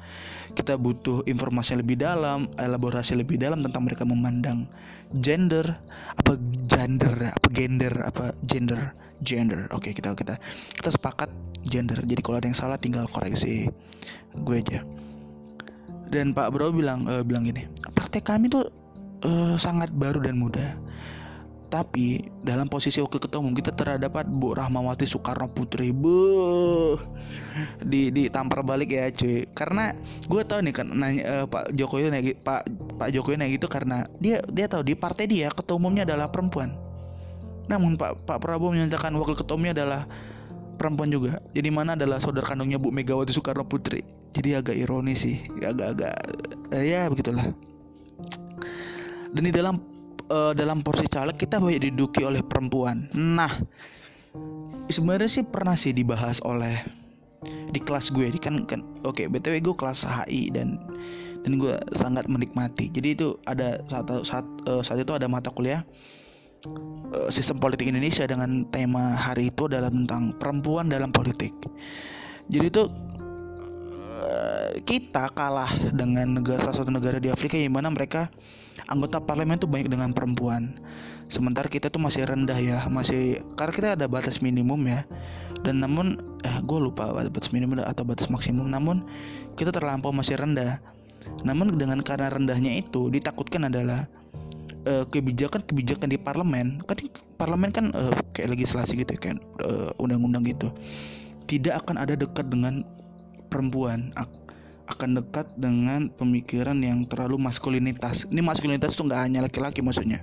[0.52, 4.66] kita butuh informasi lebih dalam, elaborasi lebih dalam tentang mereka memandang
[5.14, 5.78] gender
[6.18, 9.68] apa gender apa gender apa gender gender.
[9.70, 10.36] Oke, okay, kita kita
[10.74, 11.30] kita sepakat
[11.64, 11.98] gender.
[12.02, 13.68] Jadi kalau ada yang salah tinggal koreksi
[14.34, 14.82] gue aja.
[16.10, 18.66] Dan Pak Bro bilang uh, bilang gini, partai kami tuh
[19.22, 20.74] uh, sangat baru dan muda.
[21.70, 25.94] Tapi dalam posisi wakil ketua umum kita terdapat Bu Rahmawati Soekarno Putri.
[25.94, 26.98] Bu
[27.86, 29.46] di ditampar balik ya cuy.
[29.54, 29.94] Karena
[30.26, 32.66] gue tau nih kan nanya uh, Pak Jokowi naik Pak
[32.98, 36.74] Pak Jokowi naik gitu karena dia dia tahu di partai dia ketua umumnya adalah perempuan.
[37.70, 40.10] Namun Pak Pak Prabowo menyatakan wakil ketua umumnya adalah
[40.74, 41.38] perempuan juga.
[41.54, 44.02] Jadi mana adalah saudara kandungnya Bu Megawati Soekarno Putri.
[44.34, 46.14] Jadi agak ironis sih, agak-agak
[46.74, 47.50] eh, ya begitulah.
[49.30, 49.78] Dan di dalam
[50.30, 53.10] uh, dalam porsi caleg kita banyak diduki oleh perempuan.
[53.12, 53.60] Nah,
[54.88, 56.80] sebenarnya sih pernah sih dibahas oleh
[57.72, 60.76] di kelas gue di kan kan oke okay, btw gue kelas HI dan
[61.40, 65.80] dan gue sangat menikmati jadi itu ada satu saat uh, saat itu ada mata kuliah
[67.10, 71.50] Eh, sistem politik Indonesia dengan tema hari itu adalah tentang perempuan dalam politik.
[72.52, 72.82] Jadi itu
[74.20, 78.28] eh, kita kalah dengan negara salah satu negara di Afrika yang mana mereka
[78.90, 80.76] anggota parlemen itu banyak dengan perempuan.
[81.30, 85.06] Sementara kita tuh masih rendah ya, masih karena kita ada batas minimum ya.
[85.62, 88.66] Dan namun eh gue lupa batas minimum atau batas maksimum.
[88.66, 89.06] Namun
[89.54, 90.82] kita terlampau masih rendah.
[91.46, 94.10] Namun dengan karena rendahnya itu ditakutkan adalah
[94.84, 96.96] kebijakan-kebijakan uh, di parlemen kan
[97.36, 100.72] parlemen kan uh, kayak legislasi gitu ya, kayak uh, undang-undang gitu
[101.44, 102.86] tidak akan ada dekat dengan
[103.52, 104.14] perempuan
[104.90, 110.20] akan dekat dengan pemikiran yang terlalu maskulinitas ini maskulinitas tuh nggak hanya laki-laki maksudnya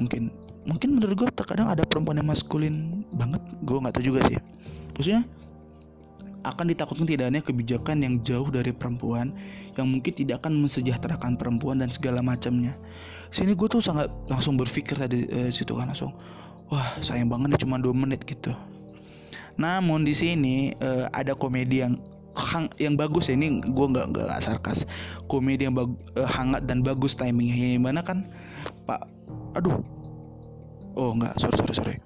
[0.00, 0.32] mungkin
[0.64, 4.40] mungkin menurut gue terkadang ada perempuan yang maskulin banget gue nggak tahu juga sih
[4.96, 5.22] maksudnya
[6.46, 9.34] akan ditakutkan tidak adanya kebijakan yang jauh dari perempuan
[9.74, 12.78] yang mungkin tidak akan mensejahterakan perempuan dan segala macamnya.
[13.34, 16.14] Sini gue tuh sangat langsung berpikir tadi eh, situ kan langsung,
[16.70, 18.54] wah sayang banget nih cuma dua menit gitu.
[19.58, 21.98] Namun di sini eh, ada komedi yang
[22.38, 24.86] hang, yang bagus ya ini gue nggak nggak sarkas
[25.26, 28.30] komedi yang bag, eh, hangat dan bagus timingnya yang mana kan
[28.86, 29.04] Pak
[29.58, 29.82] aduh
[30.94, 31.96] oh nggak sorry sorry sorry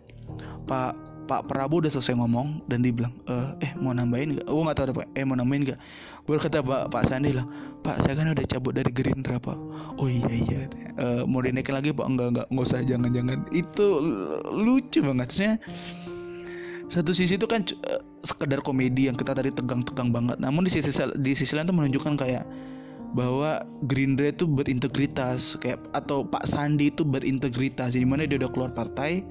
[0.64, 4.46] Pak Pak Prabowo udah selesai ngomong dan dia bilang eh, mau nambahin nggak?
[4.50, 5.06] Oh nggak tahu ada.
[5.14, 5.78] Eh mau nambahin nggak?
[6.26, 7.46] Baru kata Pak Pak Sandi lah,
[7.82, 9.58] Pak saya kan udah cabut dari Gerindra Pak.
[9.98, 10.60] Oh iya iya.
[10.98, 12.06] Uh, mau dinaikin lagi Pak?
[12.06, 13.38] Enggak enggak nggak usah jangan jangan.
[13.54, 13.86] Itu
[14.50, 15.30] lucu banget.
[15.30, 15.54] Maksudnya
[16.92, 20.36] satu sisi itu kan uh, sekedar komedi yang kita tadi tegang-tegang banget.
[20.36, 22.44] Namun di sisi di sisi lain tuh menunjukkan kayak
[23.16, 27.96] bahwa Gerindra itu berintegritas kayak atau Pak Sandi itu berintegritas.
[27.96, 29.24] Jadi mana dia udah keluar partai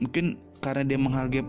[0.00, 1.44] mungkin karena dia menghargai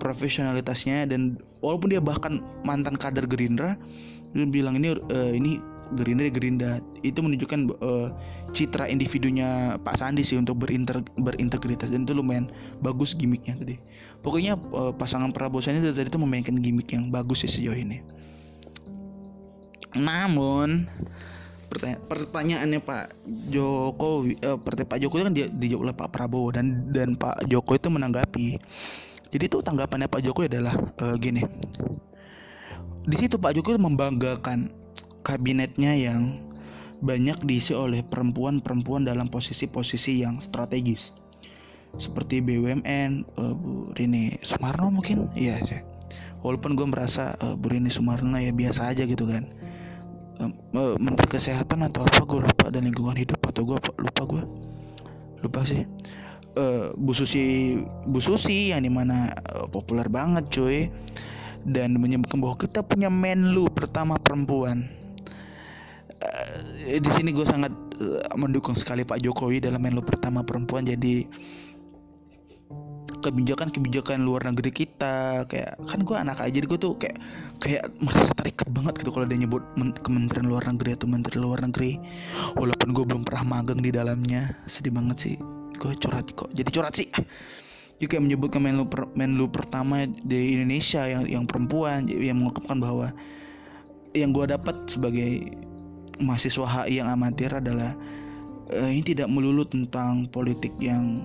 [0.00, 3.76] profesionalitasnya dan walaupun dia bahkan mantan kader Gerindra
[4.32, 5.60] dia bilang ini uh, ini
[5.94, 6.72] Gerindra Gerindra.
[7.04, 8.08] Itu menunjukkan uh,
[8.52, 11.92] citra individunya Pak Sandi sih untuk berinter, berintegritas.
[11.92, 12.48] Dan itu lumayan
[12.80, 13.76] bagus gimmicknya tadi.
[14.20, 18.00] Pokoknya uh, pasangan Prabowo Sandi tadi itu memainkan gimmick yang bagus sih sejauh ini.
[19.92, 20.88] Namun
[21.72, 23.04] pertanya pertanyaannya Pak
[23.48, 28.48] Jokowi eh, Pak Jokowi kan dijawab oleh Pak Prabowo dan dan Pak Jokowi itu menanggapi.
[29.32, 31.42] Jadi itu tanggapannya Pak Jokowi adalah eh, gini.
[33.02, 34.70] Di situ Pak Jokowi membanggakan
[35.22, 36.52] kabinetnya yang
[37.02, 41.10] banyak diisi oleh perempuan-perempuan dalam posisi-posisi yang strategis.
[41.98, 45.28] Seperti BUMN uh, Bu Rini Sumarno mungkin?
[45.34, 45.82] Iya sih.
[46.40, 49.44] Walaupun gue merasa uh, Bu Rini Sumarno ya biasa aja gitu kan.
[50.40, 52.66] Uh, menteri kesehatan atau apa gue lupa.
[52.72, 54.42] Dan lingkungan hidup atau gue lupa gue
[55.42, 55.84] lupa sih.
[56.54, 57.76] Uh, Bu Susi
[58.08, 60.88] Bu Susi yang di mana uh, populer banget cuy.
[61.66, 65.01] Dan menyebutkan bahwa kita punya Menlu pertama perempuan
[66.22, 70.86] uh, di sini gue sangat uh, mendukung sekali Pak Jokowi dalam Menlu pertama perempuan.
[70.86, 71.26] Jadi
[73.22, 77.22] kebijakan-kebijakan luar negeri kita kayak kan gue anak aja gue tuh kayak
[77.62, 79.62] kayak merasa terikat banget gitu kalau dia nyebut
[80.02, 82.02] kementerian luar negeri atau menteri luar negeri.
[82.58, 85.34] Walaupun gue belum pernah magang di dalamnya sedih banget sih.
[85.78, 87.08] Gue curhat kok jadi curhat sih.
[88.02, 93.14] Juga menyebutkan menlu per, menlu pertama di Indonesia yang yang perempuan yang mengungkapkan bahwa
[94.12, 95.54] yang gue dapat sebagai
[96.20, 97.96] mahasiswa HI yang amatir adalah
[98.72, 101.24] uh, ini tidak melulu tentang politik yang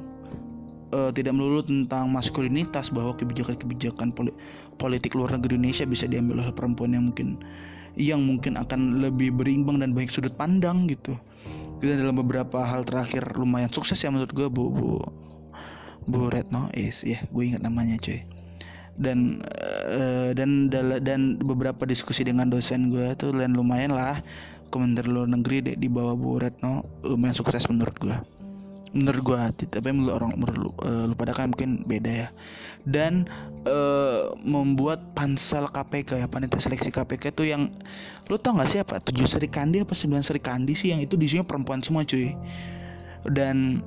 [0.91, 4.31] uh, tidak melulu tentang maskulinitas bahwa kebijakan-kebijakan poli
[4.77, 7.41] politik luar negeri Indonesia bisa diambil oleh perempuan yang mungkin
[7.97, 11.17] yang mungkin akan lebih berimbang dan baik sudut pandang gitu.
[11.81, 15.01] Dan dalam beberapa hal terakhir lumayan sukses ya menurut gue Bu Bu
[16.05, 18.21] Bu Retno is ya gue ingat namanya cuy.
[18.97, 19.45] Dan
[19.93, 20.69] uh, dan
[21.01, 24.21] dan beberapa diskusi dengan dosen gue tuh lumayan lah
[24.69, 28.17] Kementerian Luar Negeri di, di bawah Bu Retno lumayan sukses menurut gue
[28.95, 32.29] menurut gue tapi menurut orang menurut uh, lu pada kan mungkin beda ya.
[32.87, 33.27] Dan
[33.67, 37.69] uh, membuat pansel KPK ya panitia seleksi KPK itu yang
[38.31, 39.03] lu tau gak sih apa?
[39.03, 42.31] Tujuh Sri Kandi apa sembilan Sri Kandi sih yang itu disinya perempuan semua cuy.
[43.27, 43.83] Dan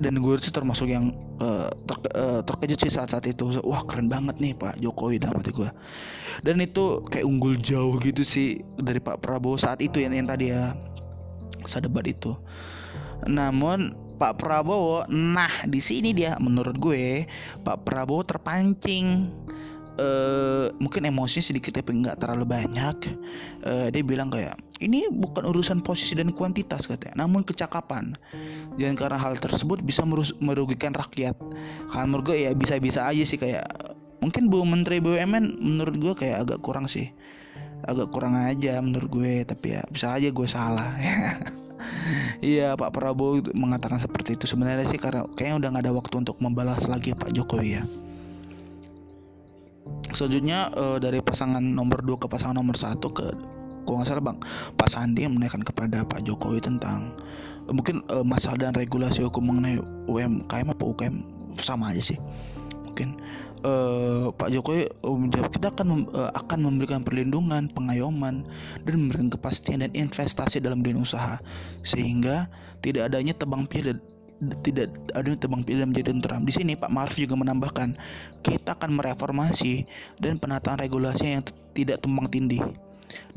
[0.00, 1.12] dan gue itu termasuk yang
[1.44, 3.60] uh, ter, uh, terkejut sih saat-saat itu.
[3.60, 5.68] Wah keren banget nih Pak Jokowi dalam hati gue
[6.40, 10.52] dan itu kayak unggul jauh gitu sih dari Pak Prabowo saat itu yang yang tadi
[10.52, 10.72] ya
[11.68, 12.32] saat debat itu.
[13.28, 17.24] Namun Pak Prabowo, nah di sini dia menurut gue
[17.64, 19.32] Pak Prabowo terpancing
[20.00, 22.96] uh, mungkin emosi sedikit tapi nggak terlalu banyak.
[23.60, 27.28] Uh, dia bilang kayak ini bukan urusan posisi dan kuantitas katanya.
[27.28, 28.16] Namun kecakapan.
[28.80, 30.02] Dan karena hal tersebut bisa
[30.40, 31.36] merugikan rakyat.
[31.92, 33.68] Kan menurut gue ya bisa-bisa aja sih kayak
[34.24, 37.12] mungkin Bu Menteri BUMN menurut gue kayak agak kurang sih.
[37.84, 40.96] Agak kurang aja menurut gue tapi ya bisa aja gue salah.
[42.40, 46.36] Iya Pak Prabowo mengatakan seperti itu sebenarnya sih karena kayaknya udah nggak ada waktu untuk
[46.40, 47.82] membalas lagi Pak Jokowi ya.
[50.10, 53.30] Selanjutnya uh, dari pasangan nomor 2 ke pasangan nomor satu ke
[53.86, 54.38] kalau nggak salah bang
[54.76, 57.14] Pak Sandi yang menaikkan kepada Pak Jokowi tentang
[57.66, 59.78] uh, mungkin uh, masalah dan regulasi hukum mengenai
[60.10, 61.14] UMKM apa UKM
[61.58, 62.18] sama aja sih.
[62.86, 63.18] Mungkin
[63.64, 68.44] uh, Pak Jokowi menjawab kita akan uh, akan memberikan perlindungan, pengayoman
[68.84, 71.38] dan memberikan kepastian dan investasi dalam dunia usaha
[71.86, 74.00] sehingga tidak adanya tebang pilih
[74.64, 76.42] tidak ada tebang pilih menjadi tentram.
[76.48, 77.96] Di sini Pak Maruf juga menambahkan,
[78.40, 79.84] kita akan mereformasi
[80.16, 81.44] dan penataan regulasi yang
[81.76, 82.64] tidak tumbang tindih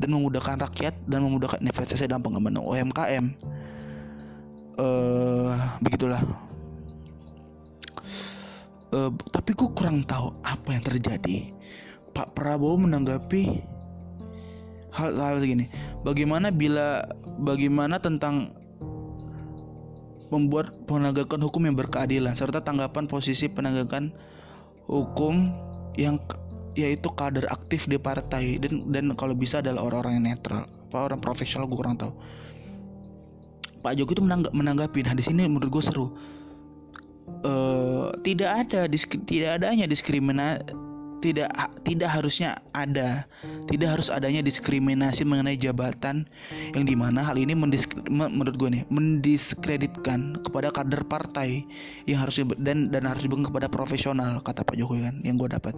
[0.00, 3.26] dan memudahkan rakyat dan memudahkan investasi dalam pengembangan UMKM.
[4.74, 6.18] Uh, begitulah
[8.94, 11.50] uh, tapi gue kurang tahu apa yang terjadi
[12.14, 13.62] Pak Prabowo menanggapi
[14.94, 15.66] hal-hal segini
[16.06, 17.02] bagaimana bila
[17.42, 18.54] bagaimana tentang
[20.32, 24.12] membuat penegakan hukum yang berkeadilan serta tanggapan posisi penegakan
[24.88, 25.52] hukum
[25.94, 26.20] yang
[26.74, 31.20] yaitu kader aktif di partai dan dan kalau bisa adalah orang-orang yang netral apa orang
[31.22, 32.14] profesional gue kurang tahu.
[33.82, 34.22] Pak Jokowi itu
[34.54, 36.06] menanggapi nah di sini menurut gue seru.
[37.44, 38.88] Uh, tidak ada
[39.28, 40.83] tidak adanya diskriminasi
[41.24, 41.48] tidak
[41.88, 43.24] tidak harusnya ada
[43.64, 46.28] tidak harus adanya diskriminasi mengenai jabatan
[46.76, 51.64] yang di mana hal ini menurut gue nih mendiskreditkan kepada kader partai
[52.04, 55.72] yang harus dan dan harus bukan kepada profesional kata Pak Jokowi kan yang gue dapat.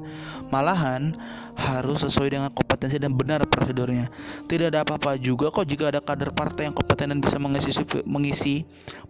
[0.50, 1.14] Malahan
[1.54, 4.10] harus sesuai dengan kompetensi dan benar prosedurnya.
[4.50, 7.70] Tidak ada apa-apa juga kok jika ada kader partai yang kompeten dan bisa mengisi
[8.02, 8.54] mengisi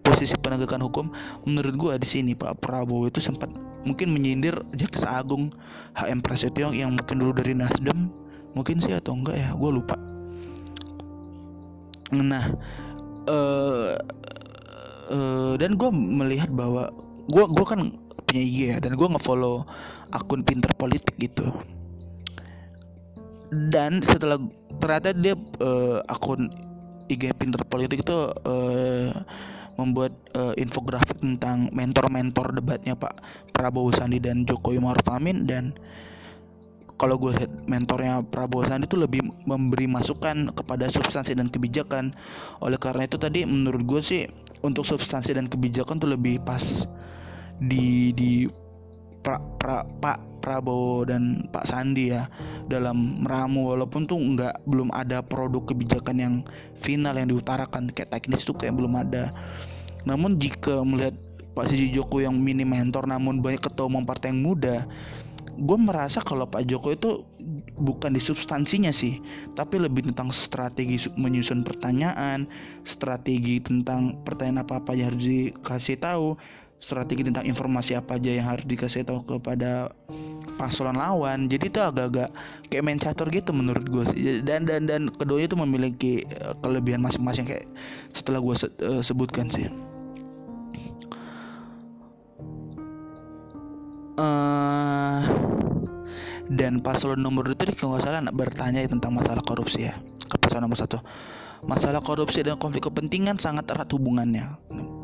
[0.04, 1.06] posisi penegakan hukum.
[1.48, 3.48] Menurut gue di sini Pak Prabowo itu sempat
[3.86, 5.54] mungkin menyindir Jaksa Agung
[5.94, 8.10] HM Prasetyo yang mungkin dulu dari Nasdem.
[8.58, 9.96] Mungkin sih atau enggak ya gue lupa.
[12.10, 12.50] Nah
[13.30, 13.94] uh,
[15.12, 16.90] uh, dan gue melihat bahwa
[17.30, 17.80] gue gue kan
[18.26, 19.62] punya IG ya dan gue ngefollow
[20.10, 21.46] akun pinter politik gitu.
[23.70, 24.42] Dan setelah
[24.82, 26.50] ternyata dia uh, akun
[27.06, 29.10] IG pinter politik itu uh,
[29.76, 33.20] membuat uh, infografik tentang mentor-mentor debatnya Pak
[33.52, 35.44] Prabowo Sandi dan Jokowi Maruf Amin.
[35.44, 35.76] Dan
[36.96, 42.16] kalau gue lihat mentornya Prabowo Sandi itu lebih memberi masukan kepada substansi dan kebijakan.
[42.64, 44.22] Oleh karena itu tadi menurut gue sih
[44.64, 46.88] untuk substansi dan kebijakan tuh lebih pas
[47.60, 48.48] di di
[49.20, 52.30] pra, pra, Pak Prabowo dan Pak Sandi ya
[52.70, 56.34] dalam meramu walaupun tuh nggak belum ada produk kebijakan yang
[56.78, 59.34] final yang diutarakan kayak teknis tuh kayak belum ada.
[60.06, 61.18] Namun jika melihat
[61.58, 64.86] Pak Siji Joko yang mini mentor namun banyak ketua umum partai yang muda
[65.56, 67.24] gue merasa kalau Pak Joko itu
[67.80, 69.16] bukan di substansinya sih
[69.56, 72.44] tapi lebih tentang strategi menyusun pertanyaan
[72.84, 76.36] strategi tentang pertanyaan apa apa yang harus dikasih tahu
[76.86, 79.90] strategi tentang informasi apa aja yang harus dikasih tahu kepada
[80.54, 81.50] paslon lawan.
[81.50, 82.30] Jadi itu agak-agak
[82.70, 84.38] kayak main catur gitu menurut gue sih.
[84.46, 87.66] Dan dan dan keduanya itu memiliki eh, kelebihan masing-masing kayak
[88.14, 89.66] setelah gue se uh, sebutkan sih.
[94.16, 95.20] Uh,
[96.48, 100.78] dan paslon nomor itu kalau nggak salah bertanya tentang masalah korupsi ya ke paslon nomor
[100.78, 101.02] satu
[101.66, 104.54] masalah korupsi dan konflik kepentingan sangat erat hubungannya.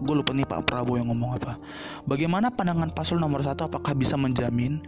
[0.03, 1.59] Gue lupa nih Pak Prabowo yang ngomong apa.
[2.07, 3.71] Bagaimana pandangan paslon nomor satu?
[3.71, 4.83] Apakah bisa menjamin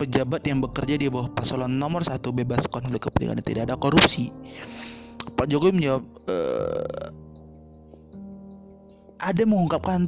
[0.00, 4.32] pejabat yang bekerja di bawah paslon nomor satu bebas konflik kepentingan dan tidak ada korupsi?
[5.36, 7.08] Pak Jokowi menjawab uh,
[9.24, 10.04] ada mengungkapkan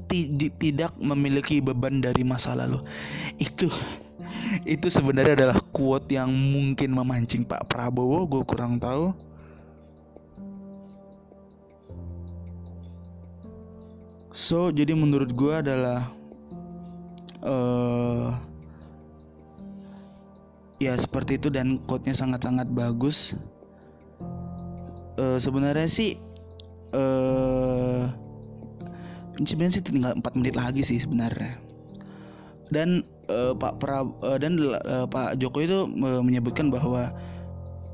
[0.61, 2.85] tidak memiliki beban dari masa lalu.
[3.41, 3.73] Itu
[4.69, 9.17] itu sebenarnya adalah quote yang mungkin memancing Pak Prabowo gue kurang tahu
[14.37, 16.13] so jadi menurut gue adalah
[17.41, 18.37] uh,
[20.77, 23.33] ya seperti itu dan quote-nya sangat-sangat bagus.
[25.17, 26.21] Uh, sebenarnya sih
[26.93, 28.13] uh,
[29.41, 31.57] sebenarnya sih tinggal 4 menit lagi sih sebenarnya.
[32.69, 37.09] Dan uh, Pak pra uh, dan uh, Pak Jokowi itu uh, menyebutkan bahwa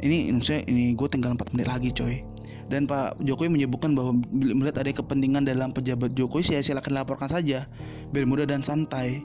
[0.03, 2.32] ini maksudnya ini gue tinggal 4 menit lagi coy
[2.71, 7.67] dan Pak Jokowi menyebutkan bahwa melihat ada kepentingan dalam pejabat Jokowi saya silakan laporkan saja
[8.11, 9.25] biar mudah dan santai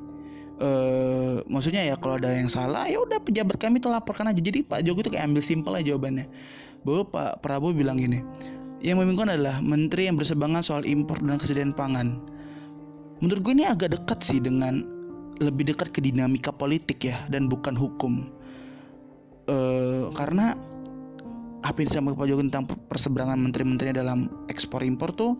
[0.58, 4.66] Uh, maksudnya ya kalau ada yang salah ya udah pejabat kami itu laporkan aja jadi
[4.66, 6.26] Pak Jokowi itu kayak ambil simpel aja jawabannya
[6.82, 8.26] bahwa Pak Prabowo bilang gini
[8.82, 12.22] yang memimpin adalah menteri yang bersebangan soal impor dan kesediaan pangan.
[13.18, 14.86] Menurut gue ini agak dekat sih dengan
[15.42, 18.30] lebih dekat ke dinamika politik ya dan bukan hukum.
[19.50, 20.54] Uh, karena
[21.66, 25.39] apa yang disampaikan Pak Jokowi tentang perseberangan menteri-menterinya dalam ekspor impor tuh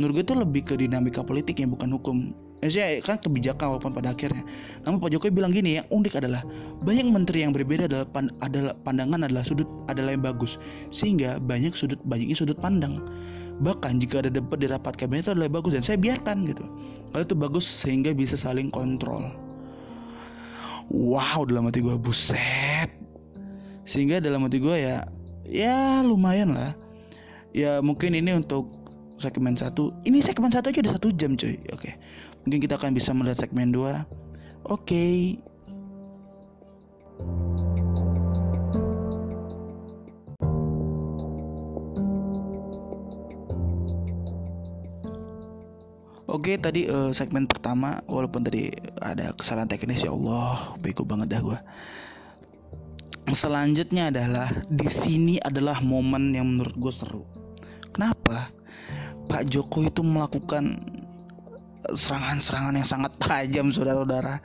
[0.00, 4.12] menurut gue itu lebih ke dinamika politik yang bukan hukum Maksudnya kan kebijakan walaupun pada
[4.12, 4.44] akhirnya.
[4.84, 6.44] Namun Pak Jokowi bilang gini, yang unik adalah
[6.84, 10.60] banyak menteri yang berbeda adalah, pan, adalah pandangan adalah sudut adalah yang bagus,
[10.92, 13.00] sehingga banyak sudut banyaknya sudut pandang.
[13.64, 16.64] Bahkan jika ada debat di rapat kabinet itu adalah bagus dan saya biarkan gitu.
[17.12, 19.32] Kalau itu bagus sehingga bisa saling kontrol.
[20.92, 22.92] Wow, dalam hati gue buset.
[23.88, 25.08] Sehingga dalam hati gue ya,
[25.50, 26.72] ya lumayan lah.
[27.50, 28.70] Ya mungkin ini untuk
[29.18, 29.90] segmen satu.
[30.06, 31.58] Ini segmen satu aja udah satu jam cuy.
[31.74, 31.98] Oke.
[32.46, 33.76] Mungkin kita akan bisa melihat segmen 2.
[33.76, 33.98] Oke.
[34.70, 35.18] Okay.
[46.30, 48.70] Oke tadi uh, segmen pertama walaupun tadi
[49.02, 51.58] ada kesalahan teknis ya Allah bego banget dah gue.
[53.30, 57.22] Selanjutnya adalah di sini adalah momen yang menurut gue seru.
[57.94, 58.50] Kenapa?
[59.30, 60.82] Pak Jokowi itu melakukan
[61.94, 64.42] serangan-serangan yang sangat tajam saudara-saudara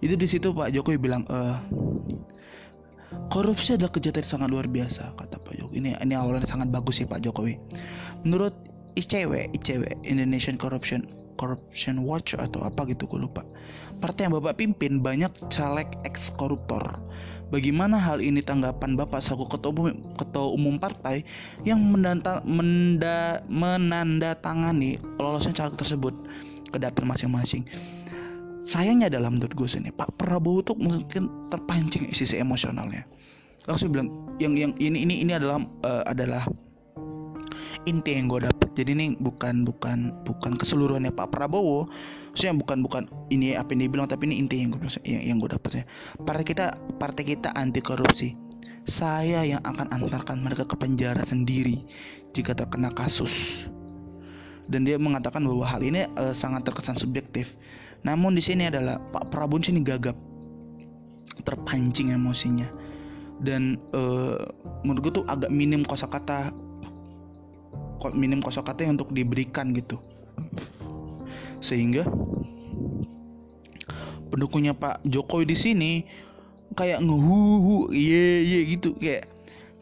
[0.00, 1.58] itu di situ Pak Jokowi bilang eh
[3.30, 7.02] korupsi adalah kejahatan yang sangat luar biasa kata Pak Jokowi ini ini awalnya sangat bagus
[7.02, 7.58] sih Pak Jokowi
[8.24, 8.54] menurut
[8.96, 11.06] ICW ICW Indonesian Corruption
[11.38, 13.44] Corruption Watch atau apa gitu gue lupa
[14.00, 16.98] partai yang Bapak pimpin banyak caleg ex koruptor
[17.50, 21.26] Bagaimana hal ini tanggapan Bapak selaku ketua umum, ketua umum partai
[21.66, 26.14] yang mendata, menda, menandatangani lolosnya caleg tersebut?
[26.70, 27.66] ke dapil masing-masing?
[28.62, 33.02] Sayangnya dalam menurut gue sini Pak Prabowo tuh mungkin terpancing sisi emosionalnya.
[33.66, 36.46] Langsung bilang yang yang ini ini ini adalah uh, adalah
[37.88, 41.88] inti yang gue dapat jadi ini bukan bukan bukan keseluruhannya Pak Prabowo
[42.30, 43.02] maksudnya bukan bukan
[43.34, 45.84] ini apa yang dibilang tapi ini inti yang gue yang, yang gue dapat ya.
[46.22, 46.66] Partai kita
[46.96, 48.38] partai kita anti korupsi.
[48.88, 51.84] Saya yang akan antarkan mereka ke penjara sendiri
[52.32, 53.66] jika terkena kasus.
[54.70, 57.58] Dan dia mengatakan bahwa hal ini uh, sangat terkesan subjektif.
[58.06, 60.16] Namun di sini adalah Pak Prabowo sini gagap,
[61.44, 62.70] terpancing emosinya,
[63.44, 64.40] dan uh,
[64.86, 66.54] menurut gue tuh agak minim kosakata,
[68.16, 70.00] minim kosakata yang untuk diberikan gitu,
[71.60, 72.08] sehingga
[74.30, 75.92] pendukungnya Pak Jokowi di sini
[76.78, 78.94] kayak ngehuhu iya iya gitu.
[78.96, 79.28] Kayak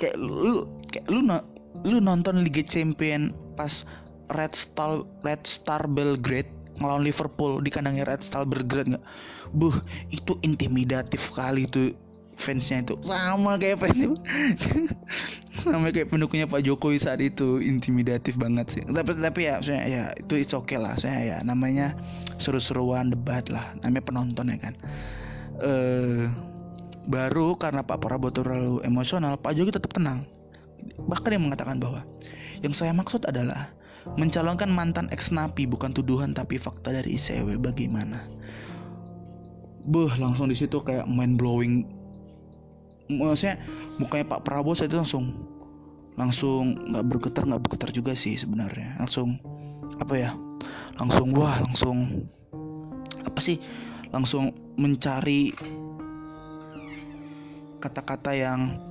[0.01, 1.21] kayak lu kayak lu
[1.87, 3.85] lu nonton Liga Champion pas
[4.35, 9.05] Red Star Red Star Belgrade ngelawan Liverpool di kandangnya Red Star Belgrade nggak?
[9.55, 9.75] Buh
[10.11, 11.93] itu intimidatif kali itu
[12.39, 12.95] fansnya itu.
[13.03, 14.23] Sama kayak fans
[15.67, 17.59] sama kayak pendukungnya Pak Jokowi saat itu.
[17.59, 18.83] Intimidatif banget sih.
[18.87, 20.95] Tapi tapi ya saya ya itu it's okay lah.
[20.95, 21.99] Saya ya namanya
[22.39, 23.75] seru-seruan debat lah.
[23.83, 24.75] Namanya penonton ya kan.
[25.59, 26.31] Eh
[27.11, 30.23] baru karena Pak Prabowo terlalu emosional Pak Jokowi tetap tenang.
[31.11, 32.07] Bahkan dia mengatakan bahwa
[32.63, 33.75] yang saya maksud adalah
[34.17, 38.31] mencalonkan mantan ex napi bukan tuduhan tapi fakta dari ICW bagaimana?
[39.89, 41.98] Buh langsung di situ kayak mind blowing
[43.09, 43.57] maksudnya
[43.97, 45.25] mukanya Pak Prabowo saya itu langsung
[46.19, 49.39] langsung nggak bergetar nggak bergetar juga sih sebenarnya langsung
[49.99, 50.31] apa ya
[50.99, 52.27] langsung wah langsung
[53.25, 53.59] apa sih
[54.11, 55.53] langsung mencari
[57.79, 58.83] kata-kata yang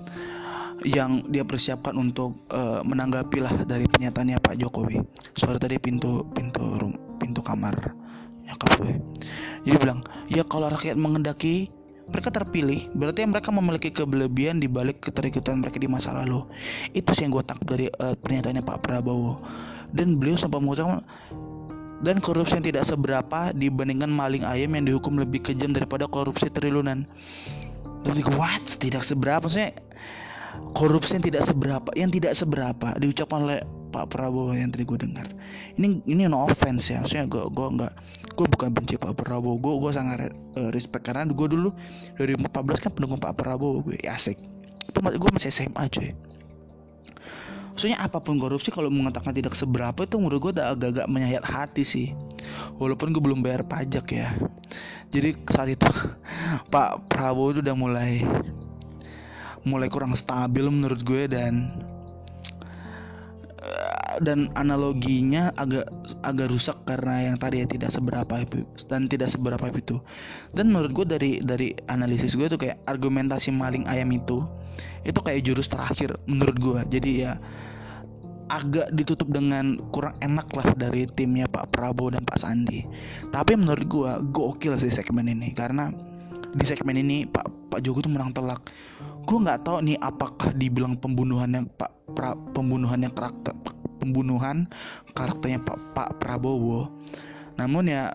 [0.86, 5.02] yang dia persiapkan untuk uh, menanggapi lah dari pernyataannya Pak Jokowi.
[5.34, 7.76] Suara tadi pintu pintu rum, pintu kamar
[8.48, 8.94] ya gue.
[9.68, 10.00] Jadi bilang,
[10.32, 11.68] ya kalau rakyat mengendaki
[12.08, 16.48] mereka terpilih berarti mereka memiliki kelebihan di balik keterikatan mereka di masa lalu.
[16.96, 19.44] Itu sih yang gue tangkap dari uh, pernyataannya Pak Prabowo.
[19.92, 21.04] Dan beliau sempat mengucapkan
[22.04, 27.08] dan korupsi yang tidak seberapa dibandingkan maling ayam yang dihukum lebih kejam daripada korupsi triliunan.
[28.06, 28.64] Gue what?
[28.78, 29.76] Tidak seberapa maksudnya
[30.78, 35.28] korupsi yang tidak seberapa yang tidak seberapa diucapkan oleh Pak Prabowo yang tadi gue dengar.
[35.80, 37.94] Ini ini no offense ya maksudnya gue gue nggak
[38.38, 40.30] gue bukan benci Pak Prabowo gue gue sangat
[40.60, 41.74] uh, respect karena gue dulu
[42.20, 44.38] dari 2014 kan pendukung Pak Prabowo gue ya, asik.
[44.88, 46.12] Itu gue masih SMA cuy.
[47.78, 51.86] Maksudnya apa pun korupsi kalau mengatakan tidak seberapa itu menurut gue udah agak-agak menyayat hati
[51.86, 52.08] sih.
[52.82, 54.34] Walaupun gue belum bayar pajak ya.
[55.14, 55.86] Jadi saat itu
[56.74, 58.26] Pak Prabowo itu udah mulai
[59.68, 61.76] mulai kurang stabil menurut gue dan
[63.60, 65.92] eh, dan analoginya agak
[66.24, 70.00] agak rusak karena yang tadi ya tidak seberapa itu dan tidak seberapa itu.
[70.56, 74.48] Dan menurut gue dari dari analisis gue tuh kayak argumentasi maling ayam itu
[75.04, 76.80] itu kayak jurus terakhir menurut gue.
[76.98, 77.36] Jadi ya
[78.48, 82.88] agak ditutup dengan kurang enak lah dari timnya Pak Prabowo dan Pak Sandi.
[83.30, 85.92] Tapi menurut gue gokil sih segmen ini karena
[86.58, 88.74] di segmen ini Pak Pak Jokowi tuh menang telak.
[89.30, 93.54] Gue nggak tahu nih apakah dibilang pembunuhan yang Pak pra, pembunuhan yang karakter
[94.02, 94.66] pembunuhan
[95.14, 96.90] karakternya Pak Pak Prabowo.
[97.58, 98.14] Namun ya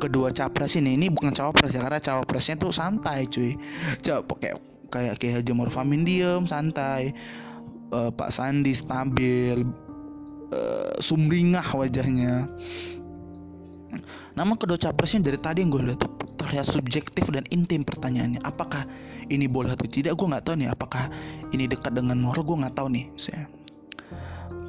[0.00, 3.56] kedua capres ini ini bukan cawapres ya karena cawapresnya tuh santai cuy.
[4.00, 4.58] Coba kayak
[4.92, 5.76] kayak kayak Haji Maruf
[6.06, 7.12] diem santai.
[7.92, 9.62] Uh, Pak Sandi stabil
[10.50, 12.48] uh, sumringah wajahnya.
[14.34, 16.02] Nama kedua capresnya dari tadi yang gue lihat
[16.44, 18.44] terlihat subjektif dan intim pertanyaannya.
[18.44, 18.84] Apakah
[19.32, 20.20] ini boleh atau tidak?
[20.20, 20.68] Gue nggak tahu nih.
[20.68, 21.08] Apakah
[21.56, 22.44] ini dekat dengan moral?
[22.44, 23.08] Gue nggak tahu nih.
[23.16, 23.48] Saya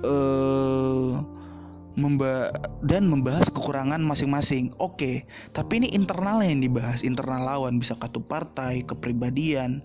[0.06, 1.20] uh,
[1.96, 2.52] memba
[2.84, 4.72] dan membahas kekurangan masing-masing.
[4.78, 5.16] Oke, okay.
[5.56, 9.80] tapi ini internal yang dibahas, internal lawan bisa kartu partai, kepribadian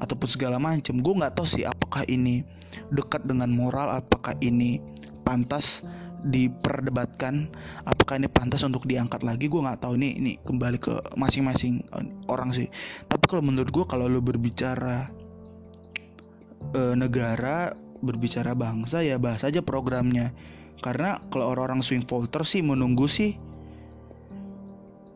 [0.00, 1.00] ataupun segala macam.
[1.00, 2.42] Gue nggak tahu sih apakah ini
[2.90, 4.80] dekat dengan moral, apakah ini
[5.22, 5.84] pantas
[6.24, 7.52] diperdebatkan
[7.84, 9.46] apakah ini pantas untuk diangkat lagi?
[9.46, 10.00] Gue nggak tahu.
[10.00, 12.68] Ini ini kembali ke masing-masing eh, orang sih.
[13.06, 15.08] Tapi kalau menurut gue kalau lo berbicara
[16.72, 20.32] e, negara berbicara bangsa ya bahas aja programnya.
[20.80, 23.36] Karena kalau orang-orang swing voter sih menunggu sih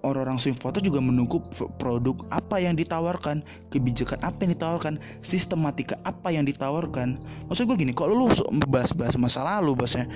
[0.07, 1.43] orang-orang swing voter juga menunggu
[1.77, 7.19] produk apa yang ditawarkan, kebijakan apa yang ditawarkan, sistematika apa yang ditawarkan.
[7.51, 8.27] Maksud gue gini, kalau lu
[8.71, 10.07] bahas-bahas masa lalu, bahasnya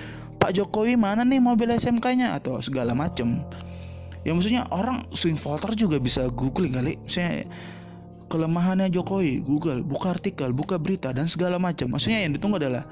[0.42, 3.46] Pak Jokowi mana nih mobil SMK-nya atau segala macem.
[4.26, 6.98] Ya maksudnya orang swing voter juga bisa googling kali.
[7.06, 7.46] Saya
[8.26, 11.94] kelemahannya Jokowi, Google, buka artikel, buka berita dan segala macam.
[11.94, 12.82] Maksudnya yang ditunggu adalah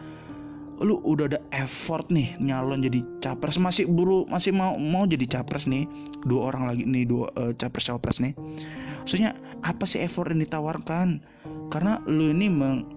[0.81, 5.69] lu udah ada effort nih nyalon jadi capres masih buru masih mau mau jadi capres
[5.69, 5.85] nih
[6.25, 8.33] dua orang lagi nih dua uh, capres capres nih
[9.05, 11.21] maksudnya apa sih effort yang ditawarkan
[11.69, 12.89] karena lu ini meng,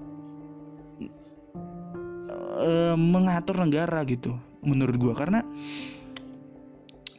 [2.53, 5.13] uh, mengatur negara gitu menurut gua.
[5.17, 5.41] Karena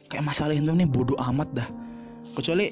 [0.07, 1.67] kayak masalah itu nih bodoh amat dah.
[2.35, 2.71] Kecuali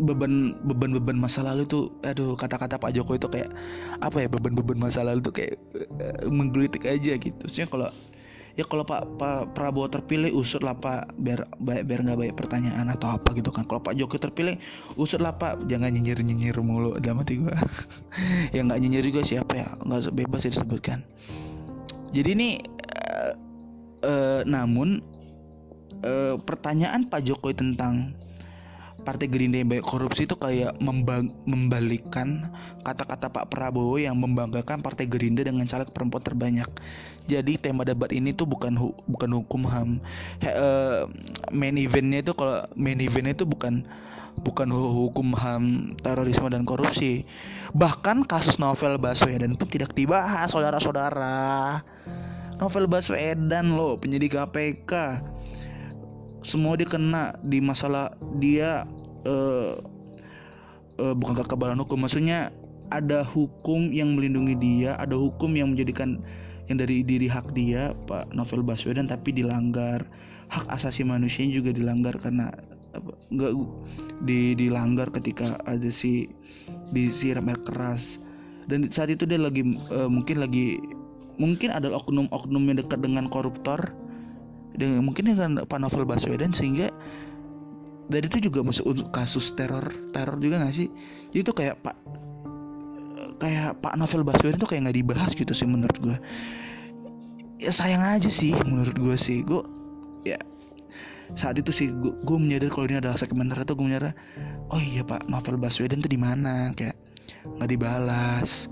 [0.00, 3.50] beban beban beban masa lalu tuh aduh kata-kata Pak Jokowi itu kayak
[4.00, 7.44] apa ya beban beban masa lalu tuh kayak uh, menggelitik aja gitu.
[7.50, 7.92] Sih kalau
[8.58, 13.14] ya kalau Pak, Pak Prabowo terpilih usut lah Pak biar biar nggak banyak pertanyaan atau
[13.14, 13.66] apa gitu kan.
[13.66, 14.54] Kalau Pak Jokowi terpilih
[14.98, 15.66] usut lah Pak.
[15.70, 17.54] Jangan nyinyir nyinyir mulu dalam hati gue
[18.56, 20.98] ya nggak nyinyir juga siapa ya nggak bebas ya disebutkan.
[22.10, 22.48] Jadi ini
[22.90, 23.32] uh,
[24.02, 24.98] uh, namun
[26.02, 28.14] uh, pertanyaan Pak Jokowi tentang
[29.00, 32.52] Partai Gerindra yang banyak korupsi itu kayak membang membalikkan
[32.84, 36.70] kata-kata Pak Prabowo yang membanggakan Partai Gerindra dengan caleg perempuan terbanyak.
[37.24, 40.02] Jadi tema debat ini tuh bukan hu bukan hukum ham.
[40.42, 41.08] He, uh,
[41.48, 43.88] main eventnya itu kalau main eventnya itu bukan
[44.40, 47.24] bukan hukum ham terorisme dan korupsi.
[47.72, 51.80] Bahkan kasus novel Baswedan pun tidak dibahas saudara-saudara.
[52.60, 54.92] Novel Baswedan loh penyidik KPK
[56.40, 58.88] semua dia kena di masalah dia
[59.28, 59.76] uh,
[61.00, 62.04] uh, bukan kekebalan hukum.
[62.04, 62.52] Maksudnya
[62.90, 66.18] ada hukum yang melindungi dia ada hukum yang menjadikan
[66.66, 70.04] yang dari diri hak dia Pak Novel Baswedan tapi dilanggar.
[70.50, 72.50] Hak asasi manusia juga dilanggar karena
[72.90, 73.54] apa enggak
[74.26, 76.26] di dilanggar ketika ada si
[76.90, 78.18] disiram air keras.
[78.66, 79.62] Dan saat itu dia lagi
[79.94, 80.82] uh, mungkin lagi
[81.38, 83.78] mungkin ada oknum-oknum yang dekat dengan koruptor
[84.74, 86.90] dengan mungkin dengan Pak Novel Baswedan sehingga
[88.10, 90.90] dari itu juga masuk untuk kasus teror teror juga gak sih?
[91.30, 91.96] Jadi itu kayak Pak
[93.40, 96.16] kayak Pak Novel Baswedan tuh kayak nggak dibahas gitu sih menurut gue
[97.56, 99.40] ya sayang aja sih menurut gue sih.
[99.46, 99.64] Gue
[100.26, 100.36] ya
[101.38, 104.12] saat itu sih gue, gue menyadar kalau ini adalah segmen ternyata gue menyadar
[104.74, 106.74] oh iya Pak Novel Baswedan tuh di mana?
[106.74, 106.98] Kayak
[107.46, 108.66] nggak dibalas.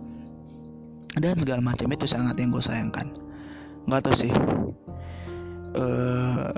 [1.18, 3.10] Dan segala macam itu sangat yang gue sayangkan.
[3.88, 4.32] Nggak tahu sih
[5.76, 6.52] uh,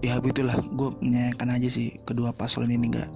[0.00, 0.56] ya begitulah.
[0.74, 3.10] Gue menyayangkan aja sih kedua paslon ini nggak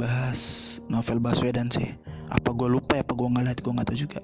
[0.00, 1.94] bahas novel Baswedan sih.
[2.32, 4.20] Apa gue lupa ya apa gue nggak lihat gue nggak tahu juga.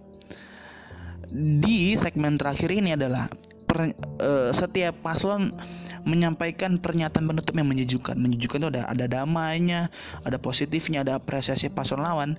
[1.30, 3.30] Di segmen terakhir ini adalah
[3.70, 5.54] per, uh, setiap paslon
[6.02, 8.16] menyampaikan pernyataan penutup yang menyejukkan.
[8.18, 9.92] Menyejukkan itu ada ada damainya
[10.26, 12.34] ada positifnya ada apresiasi paslon lawan.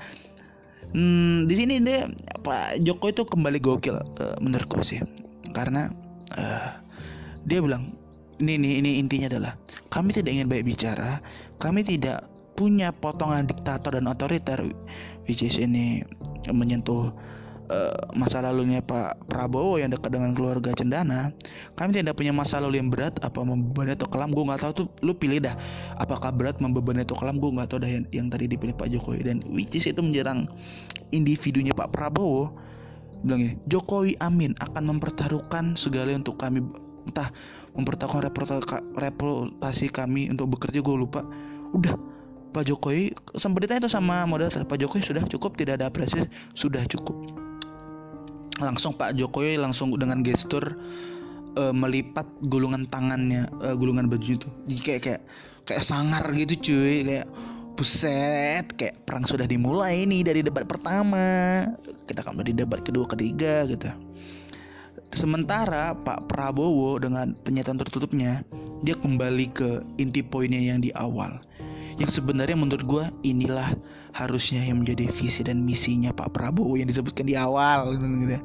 [0.92, 2.04] Hmm, di sini deh
[2.44, 5.00] Pak Jokowi itu kembali gokil uh, menurutku sih.
[5.56, 5.88] Karena
[6.36, 6.72] uh,
[7.46, 7.96] dia bilang
[8.42, 9.54] ini ini ini intinya adalah
[9.94, 11.22] kami tidak ingin baik bicara.
[11.62, 12.26] Kami tidak
[12.58, 14.60] punya potongan diktator dan otoriter
[15.30, 16.02] which is ini
[16.50, 17.14] menyentuh
[17.72, 21.32] uh, masa lalunya Pak Prabowo yang dekat dengan keluarga Cendana.
[21.80, 24.88] Kami tidak punya masa lalu yang berat apa membebani atau kelam gue nggak tahu tuh
[25.02, 25.56] lu pilih dah.
[25.98, 29.24] Apakah berat membebani atau kelam gue nggak tahu dah yang, yang tadi dipilih Pak Jokowi.
[29.24, 30.52] Dan which is itu menyerang
[31.16, 32.52] individunya Pak Prabowo.
[33.22, 36.66] Bilang Jokowi amin akan mempertaruhkan segala untuk kami
[37.08, 37.30] entah
[37.72, 38.28] mempertaruhkan
[39.00, 41.24] reputasi kami untuk bekerja gue lupa.
[41.72, 41.96] Udah
[42.52, 45.56] Pak Jokowi sempat ditanya itu sama modal Pak Jokowi sudah cukup?
[45.56, 46.28] Tidak ada apresiasi?
[46.52, 47.16] Sudah cukup.
[48.60, 50.76] Langsung Pak Jokowi langsung dengan gestur
[51.56, 54.48] uh, melipat gulungan tangannya uh, gulungan baju itu.
[54.84, 55.22] Kayak kayak
[55.64, 57.08] kayak sangar gitu cuy.
[57.08, 57.28] Kayak
[57.72, 61.64] buset kayak perang sudah dimulai nih dari debat pertama.
[62.04, 64.11] Kita akan di debat kedua ketiga gitu
[65.12, 68.48] Sementara Pak Prabowo dengan pernyataan tertutupnya
[68.80, 71.44] dia kembali ke inti poinnya yang di awal.
[72.00, 73.76] Yang sebenarnya menurut gue inilah
[74.16, 78.40] harusnya yang menjadi visi dan misinya Pak Prabowo yang disebutkan di awal gitu, gitu.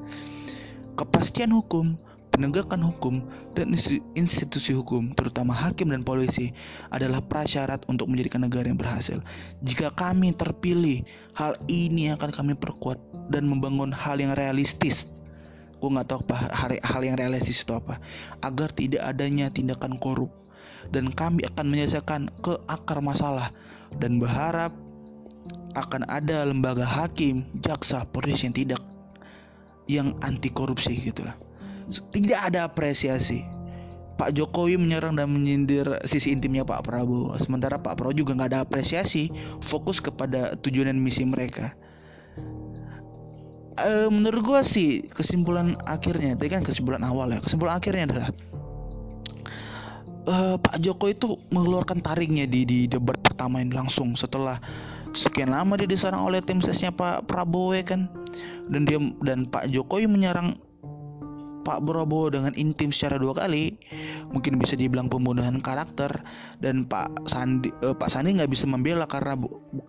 [0.99, 1.95] Kepastian hukum,
[2.35, 3.23] penegakan hukum,
[3.55, 3.73] dan
[4.19, 6.51] institusi hukum, terutama hakim dan polisi,
[6.91, 9.23] adalah prasyarat untuk menjadikan negara yang berhasil.
[9.63, 11.07] Jika kami terpilih,
[11.39, 12.99] hal ini akan kami perkuat
[13.31, 15.09] dan membangun hal yang realistis
[15.87, 16.51] gue nggak tahu apa
[16.83, 18.03] hal yang realistis itu apa
[18.43, 20.35] agar tidak adanya tindakan korup
[20.91, 23.55] dan kami akan menyelesaikan ke akar masalah
[24.03, 24.75] dan berharap
[25.79, 28.83] akan ada lembaga hakim, jaksa, polisi yang tidak
[29.87, 31.39] yang anti korupsi gitulah.
[31.87, 33.47] Tidak ada apresiasi.
[34.17, 37.37] Pak Jokowi menyerang dan menyindir sisi intimnya Pak Prabowo.
[37.39, 39.31] Sementara Pak Prabowo juga nggak ada apresiasi,
[39.63, 41.77] fokus kepada tujuan dan misi mereka
[43.81, 48.29] uh, menurut gue sih kesimpulan akhirnya tadi kan kesimpulan awal ya kesimpulan akhirnya adalah
[50.27, 54.61] uh, Pak Jokowi itu mengeluarkan taringnya di di debat pertama ini langsung setelah
[55.17, 58.11] sekian lama dia diserang oleh tim sesnya Pak Prabowo ya kan?
[58.69, 60.61] Dan dia dan Pak Jokowi menyerang
[61.67, 63.75] Pak Prabowo dengan intim secara dua kali
[64.31, 66.23] mungkin bisa dibilang pembunuhan karakter.
[66.63, 69.35] Dan Pak Sandi uh, Pak Sandi nggak bisa membela karena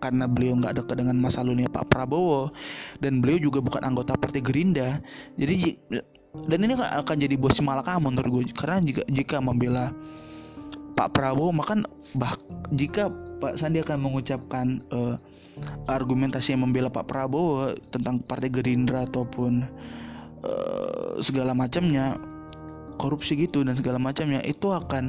[0.02, 2.50] karena beliau nggak dekat dengan masa lalunya Pak Prabowo.
[2.98, 4.98] Dan beliau juga bukan anggota Partai Gerindra.
[5.38, 5.78] Jadi
[6.50, 8.44] dan ini akan jadi bos malakah menurut gue.
[8.58, 9.94] Karena jika jika membela
[10.98, 11.78] Pak Prabowo maka
[12.18, 12.34] bah
[12.74, 13.06] jika
[13.38, 15.14] Pak Sandi akan mengucapkan uh,
[15.86, 19.62] argumentasi yang membela Pak Prabowo tentang Partai Gerindra ataupun
[20.44, 22.18] uh, segala macamnya
[22.98, 25.04] korupsi gitu dan segala macamnya itu akan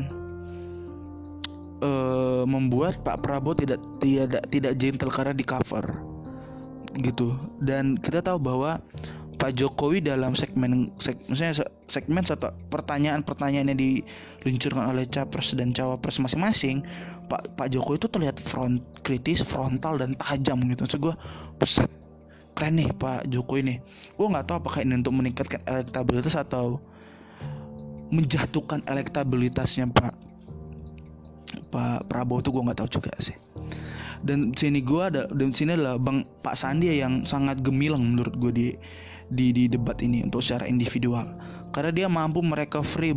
[1.81, 5.85] uh, membuat Pak Prabowo tidak tidak tidak gentle karena di cover
[7.01, 7.35] gitu.
[7.61, 8.81] Dan kita tahu bahwa
[9.39, 16.19] Pak Jokowi dalam segmen seg, misalnya segmen satu pertanyaan-pertanyaan yang diluncurkan oleh capres dan cawapres
[16.19, 16.84] masing-masing
[17.31, 20.84] Pak Pak Jokowi itu terlihat front kritis frontal dan tajam gitu.
[20.84, 21.15] Maksud gue
[21.61, 21.91] buset
[22.54, 23.78] keren nih Pak Jokowi nih.
[24.16, 26.80] Gue nggak tahu apakah ini untuk meningkatkan elektabilitas atau
[28.10, 30.14] menjatuhkan elektabilitasnya Pak
[31.70, 33.38] Pak Prabowo tuh gue nggak tahu juga sih.
[34.20, 38.52] Dan sini gue ada dan sini adalah bang Pak Sandi yang sangat gemilang menurut gue
[38.52, 38.68] di
[39.30, 41.30] di di debat ini untuk secara individual.
[41.70, 43.14] Karena dia mampu mereka free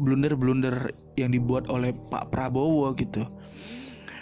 [0.00, 0.90] blunder-blunder
[1.20, 3.28] yang dibuat oleh Pak Prabowo gitu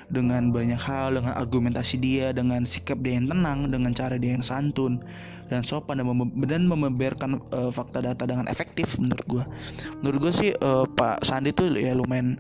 [0.09, 4.45] dengan banyak hal dengan argumentasi dia dengan sikap dia yang tenang dengan cara dia yang
[4.45, 5.05] santun
[5.49, 6.09] dan sopan dan,
[6.45, 9.45] dan membeberkan uh, fakta data dengan efektif menurut gue
[10.01, 12.37] menurut gue sih uh, Pak Sandi tuh ya lumayan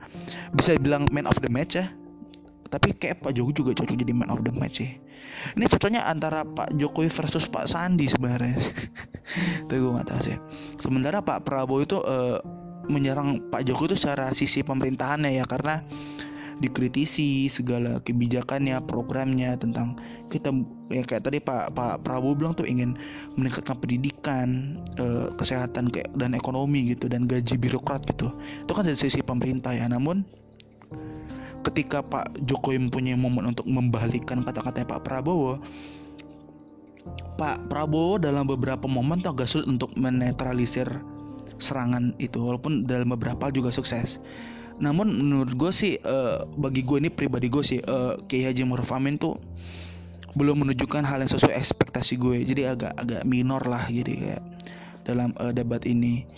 [0.52, 1.88] bisa bilang man of the match ya.
[2.68, 5.00] Tapi kayak Pak Jokowi juga cocok jadi man of the match sih.
[5.56, 8.60] Ini cocoknya antara Pak Jokowi versus Pak Sandi sebenarnya.
[9.72, 10.36] Tapi gue gak tahu sih.
[10.76, 12.36] Sementara Pak Prabowo itu uh,
[12.84, 15.80] menyerang Pak Jokowi itu secara sisi pemerintahannya ya karena
[16.59, 19.94] dikritisi segala kebijakannya programnya tentang
[20.26, 20.51] kita
[20.90, 22.98] ya kayak tadi Pak Pak Prabowo bilang tuh ingin
[23.39, 28.35] meningkatkan pendidikan eh, kesehatan dan ekonomi gitu dan gaji birokrat gitu.
[28.66, 29.86] Itu kan dari sisi pemerintah ya.
[29.86, 30.26] Namun
[31.62, 35.59] ketika Pak Jokowi mempunyai momen untuk membalikkan kata-katanya Pak Prabowo
[37.39, 40.86] Pak Prabowo dalam beberapa momen tuh agak sulit untuk menetralisir
[41.59, 44.22] serangan itu walaupun dalam beberapa juga sukses
[44.78, 48.94] namun menurut gue sih uh, bagi gue ini pribadi gue sih uh, Kiai Haji Maruf
[48.94, 49.38] Amin tuh
[50.38, 54.42] belum menunjukkan hal yang sesuai ekspektasi gue jadi agak agak minor lah jadi kayak
[55.09, 56.28] dalam uh, debat ini.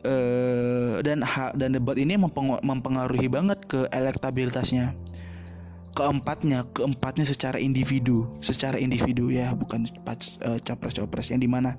[0.00, 2.16] Uh, dan ha, dan debat ini
[2.64, 4.96] mempengaruhi banget ke elektabilitasnya.
[5.92, 11.74] Keempatnya keempatnya secara individu secara individu ya bukan uh, capres-capres yang di mana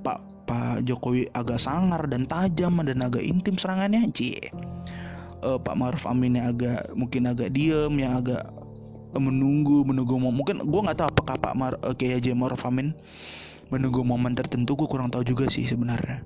[0.00, 4.54] Pak Pak Jokowi agak sangar dan tajam dan agak intim serangannya cie
[5.42, 8.42] uh, Pak Maruf Amin yang agak mungkin agak diem yang agak
[9.12, 12.94] uh, menunggu menunggu mungkin gue nggak tahu apakah Pak Mar uh, Kiai Haji Maruf Amin
[13.72, 16.20] menunggu momen tertentu gue kurang tahu juga sih sebenarnya.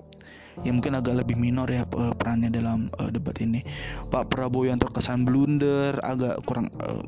[0.64, 3.62] Ya mungkin agak lebih minor ya perannya dalam uh, debat ini.
[4.10, 7.06] Pak Prabowo yang terkesan blunder agak kurang uh,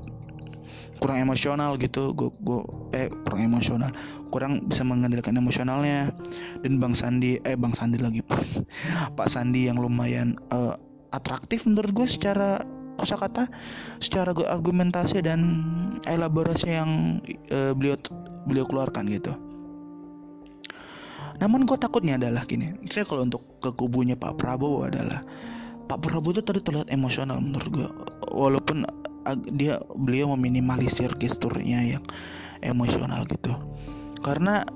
[1.02, 2.14] kurang emosional gitu.
[2.14, 2.60] Gue gue
[2.94, 3.90] eh kurang emosional.
[4.28, 6.12] Kurang bisa mengendalikan emosionalnya.
[6.60, 8.20] Dan Bang Sandi eh Bang Sandi lagi.
[9.18, 10.76] Pak Sandi yang lumayan uh,
[11.14, 12.62] atraktif menurut gue secara
[12.98, 13.46] kosakata,
[14.02, 15.40] secara argumentasi dan
[16.02, 17.22] elaborasi yang
[17.54, 17.94] uh, beliau
[18.44, 19.32] beliau keluarkan gitu.
[21.38, 25.22] Namun gue takutnya adalah gini, saya kalau untuk ke kubunya Pak Prabowo adalah
[25.86, 27.88] Pak Prabowo itu tadi terlihat emosional menurut gue,
[28.34, 28.82] walaupun
[29.54, 32.04] dia beliau meminimalisir gesturnya yang
[32.66, 33.54] emosional gitu,
[34.18, 34.66] karena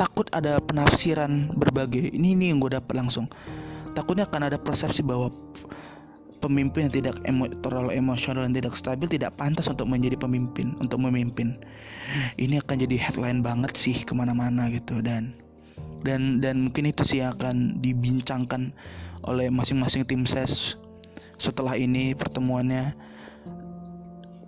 [0.00, 2.16] takut ada penafsiran berbagai.
[2.16, 3.28] Ini ini yang gue dapat langsung
[3.92, 5.30] takutnya akan ada persepsi bahwa
[6.40, 10.98] pemimpin yang tidak emo, terlalu emosional dan tidak stabil tidak pantas untuk menjadi pemimpin untuk
[10.98, 11.60] memimpin.
[12.40, 15.04] Ini akan jadi headline banget sih ke mana-mana gitu.
[15.04, 15.36] Dan
[16.00, 18.72] dan dan mungkin itu sih akan dibincangkan
[19.28, 20.80] oleh masing-masing tim ses
[21.36, 22.96] setelah ini pertemuannya.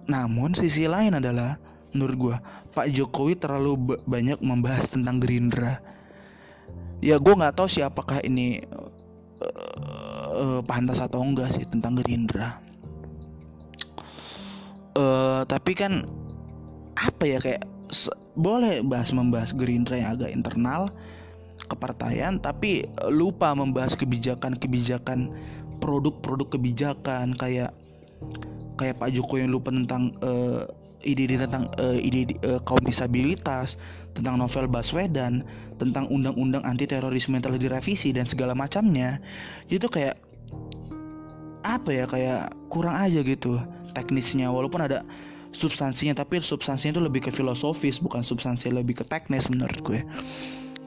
[0.09, 1.61] Namun sisi lain adalah
[1.93, 2.37] menurut gue
[2.73, 5.79] Pak Jokowi terlalu banyak membahas tentang Gerindra.
[7.05, 8.65] Ya gue nggak tahu sih apakah ini
[10.33, 12.59] uh, pantas atau enggak sih tentang Gerindra.
[14.93, 16.05] Uh, tapi kan
[16.97, 17.65] apa ya kayak
[18.37, 20.89] boleh bahas membahas Gerindra yang agak internal
[21.69, 25.33] kepartaian tapi lupa membahas kebijakan-kebijakan
[25.81, 27.73] produk-produk kebijakan kayak
[28.81, 30.65] kayak Pak Jokowi yang lupa tentang uh,
[31.03, 33.77] ide-ide tentang uh, ide uh, kaum disabilitas
[34.13, 35.45] tentang novel Baswedan,
[35.81, 39.19] tentang undang-undang anti terorisme yang telah direvisi dan segala macamnya.
[39.69, 40.21] Itu kayak
[41.63, 43.61] apa ya kayak kurang aja gitu
[43.95, 44.51] teknisnya.
[44.51, 45.07] Walaupun ada
[45.53, 50.01] substansinya tapi substansinya itu lebih ke filosofis bukan substansi lebih ke teknis menurut gue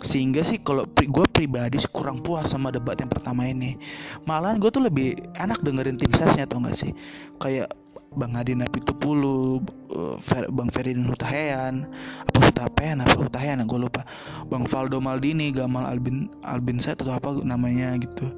[0.04, 3.80] sehingga sih kalau gue pribadi sih kurang puas sama debat yang pertama ini.
[4.28, 6.92] Malahan gue tuh lebih enak dengerin tim sesnya tau gak sih?
[7.40, 7.72] Kayak
[8.16, 9.60] Bang Adi Napitupulu,
[9.92, 10.16] uh,
[10.52, 11.86] Bang Ferdinand Hutahean,
[12.24, 14.08] apa Hutapean apa Hutahean gue lupa.
[14.48, 18.32] Bang Valdo Maldini, Gamal Albin Albin saya atau apa namanya gitu.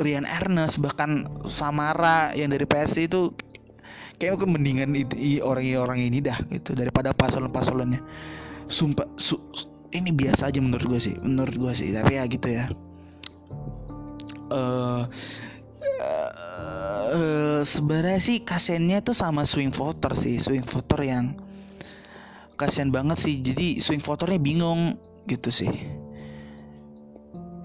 [0.00, 3.32] Rian Ernest bahkan Samara yang dari PSI itu
[4.16, 8.00] kayak mendingan itu orang-orang ini dah gitu daripada paslon-paslonnya.
[8.70, 9.36] Sumpah su,
[9.92, 11.90] ini biasa aja menurut gue sih, menurut gue sih.
[11.92, 12.68] Tapi ya gitu ya.
[14.52, 15.08] uh,
[16.02, 21.38] uh, sebenarnya sih kasennya tuh sama swing voter sih swing voter yang
[22.62, 23.42] kasihan banget sih.
[23.42, 24.94] Jadi swing voternya bingung
[25.26, 25.70] gitu sih.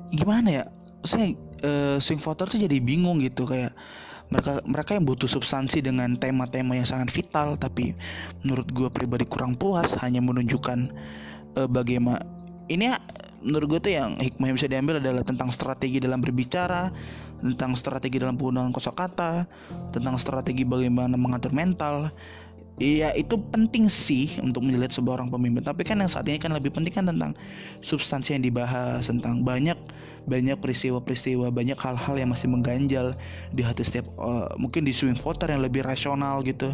[0.10, 0.64] Gimana ya?
[1.06, 3.78] Saya uh, swing voter tuh jadi bingung gitu kayak
[4.28, 7.96] mereka mereka yang butuh substansi dengan tema-tema yang sangat vital tapi
[8.44, 10.92] menurut gue pribadi kurang puas hanya menunjukkan
[11.56, 12.20] uh, bagaimana
[12.68, 12.92] ini
[13.40, 16.92] menurut gue tuh yang hikmah yang bisa diambil adalah tentang strategi dalam berbicara
[17.42, 19.46] tentang strategi dalam penggunaan kosakata
[19.94, 22.10] tentang strategi bagaimana mengatur mental.
[22.78, 25.66] Iya itu penting sih untuk melihat sebuah orang pemimpin.
[25.66, 27.34] Tapi kan yang saat ini kan lebih penting kan tentang
[27.82, 29.78] substansi yang dibahas Tentang banyak
[30.30, 33.18] banyak peristiwa-peristiwa banyak hal-hal yang masih mengganjal
[33.50, 36.70] di hati setiap uh, mungkin di swing voter yang lebih rasional gitu.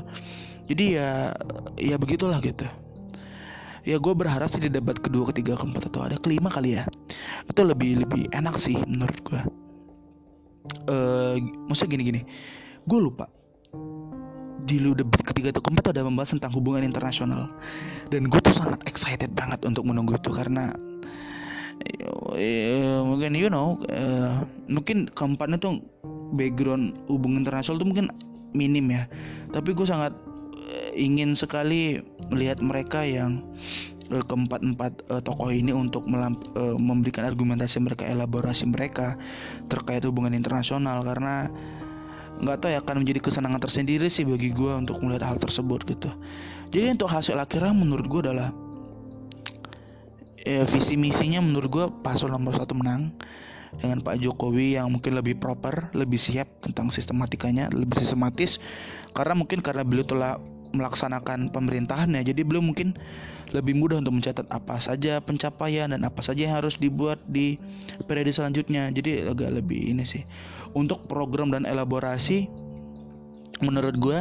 [0.68, 1.32] Jadi ya
[1.80, 2.68] ya begitulah gitu.
[3.88, 6.84] Ya gue berharap sih di debat kedua ketiga keempat atau ada kelima kali ya.
[7.48, 9.63] Itu lebih lebih enak sih menurut gue
[10.88, 11.36] uh,
[11.68, 12.22] maksudnya gini gini
[12.84, 13.28] gue lupa.
[14.64, 17.52] Di lu debat ketiga atau keempat ada membahas tentang hubungan internasional.
[18.08, 20.72] Dan gue tuh sangat excited banget untuk menunggu itu karena
[22.40, 25.84] ya, mungkin you know uh, mungkin keempatnya tuh
[26.32, 28.08] background hubungan internasional tuh mungkin
[28.56, 29.04] minim ya.
[29.52, 30.23] Tapi gue sangat uh,
[30.94, 33.42] ingin sekali melihat mereka yang
[34.10, 39.18] uh, keempat empat uh, tokoh ini untuk uh, memberikan argumentasi mereka elaborasi mereka
[39.70, 41.02] terkait hubungan internasional.
[41.02, 41.50] Karena
[42.42, 46.10] nggak tahu ya akan menjadi kesenangan tersendiri sih bagi gue untuk melihat hal tersebut gitu.
[46.74, 48.50] Jadi untuk hasil akhirnya menurut gue adalah
[50.42, 53.14] ya, visi misinya menurut gue paslon nomor satu menang
[53.78, 58.62] dengan Pak Jokowi yang mungkin lebih proper, lebih siap tentang sistematikanya, lebih sistematis.
[59.14, 60.38] Karena mungkin karena beliau telah
[60.74, 62.26] melaksanakan pemerintahannya.
[62.26, 62.98] Jadi beliau mungkin
[63.54, 67.62] lebih mudah untuk mencatat apa saja pencapaian dan apa saja yang harus dibuat di
[68.10, 68.90] periode selanjutnya.
[68.90, 70.26] Jadi agak lebih ini sih.
[70.74, 72.50] Untuk program dan elaborasi
[73.62, 74.20] menurut gue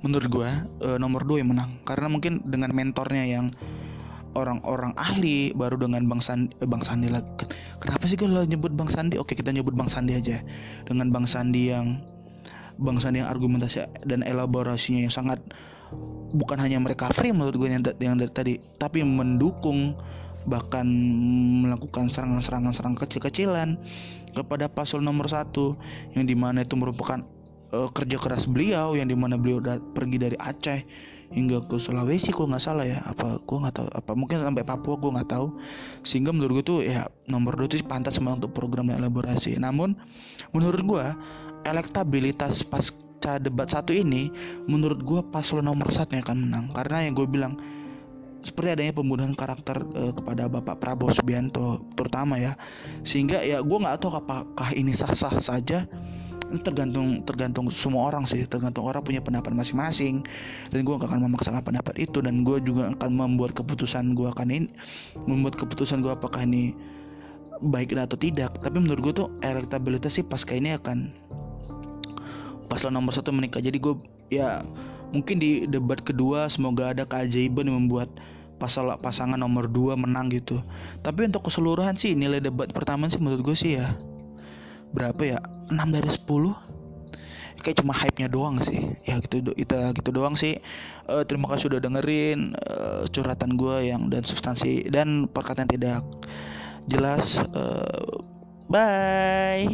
[0.00, 0.48] menurut gue
[0.80, 1.76] uh, nomor dua yang menang.
[1.84, 3.52] Karena mungkin dengan mentornya yang
[4.34, 7.22] orang-orang ahli baru dengan bang Sandi eh, bang Sandi lah.
[7.82, 9.18] Kenapa sih kalau nyebut bang Sandi?
[9.18, 10.40] Oke kita nyebut bang Sandi aja.
[10.86, 12.00] Dengan bang Sandi yang
[12.80, 15.42] bang Sandi yang argumentasi dan elaborasinya yang sangat
[16.34, 19.98] bukan hanya mereka free menurut gue yang, yang dari tadi tapi mendukung
[20.48, 20.88] bahkan
[21.66, 23.76] melakukan serangan-serangan serang kecil-kecilan
[24.32, 25.76] kepada paslon nomor satu
[26.16, 27.20] yang di mana itu merupakan
[27.74, 30.80] uh, kerja keras beliau yang di mana beliau udah pergi dari Aceh
[31.30, 34.98] hingga ke Sulawesi kok nggak salah ya apa gue nggak tahu apa mungkin sampai Papua
[34.98, 35.46] gue nggak tahu.
[36.02, 39.54] Sehingga menurut gue tuh ya nomor dua itu pantas memang untuk program elaborasi.
[39.56, 39.94] Namun
[40.50, 41.06] menurut gue
[41.62, 42.66] elektabilitas
[43.20, 44.32] pasca debat satu ini
[44.64, 46.64] menurut gue paslon nomor satu yang akan menang.
[46.72, 47.60] Karena yang gue bilang
[48.40, 52.56] seperti adanya pembunuhan karakter uh, kepada Bapak Prabowo Subianto terutama ya.
[53.04, 55.84] Sehingga ya gue nggak tahu apakah ini sah-sah saja.
[56.64, 60.24] Tergantung tergantung semua orang sih tergantung orang punya pendapat masing-masing.
[60.72, 62.24] Dan gue akan memaksakan pendapat itu.
[62.24, 64.72] Dan gue juga akan membuat keputusan gue akan ini
[65.28, 66.72] membuat keputusan gue apakah ini
[67.60, 68.56] baik atau tidak.
[68.64, 71.12] Tapi menurut gue tuh elektabilitas sih pasca ini akan
[72.70, 73.58] paslon nomor satu menikah.
[73.58, 73.98] Jadi gue
[74.30, 74.62] ya
[75.10, 78.08] mungkin di debat kedua semoga ada keajaiban yang membuat
[78.62, 80.62] pasal pasangan nomor 2 menang gitu.
[81.02, 83.98] Tapi untuk keseluruhan sih nilai debat pertama sih menurut gue sih ya
[84.94, 85.38] berapa ya?
[85.72, 86.70] 6 dari 10
[87.60, 88.94] kayak cuma hype-nya doang sih.
[89.04, 90.60] Ya gitu itu gitu doang sih.
[91.10, 96.04] Uh, terima kasih sudah dengerin uh, curhatan gue yang dan substansi dan perkataan tidak
[96.86, 97.40] jelas.
[97.50, 98.22] Uh,
[98.70, 99.66] bye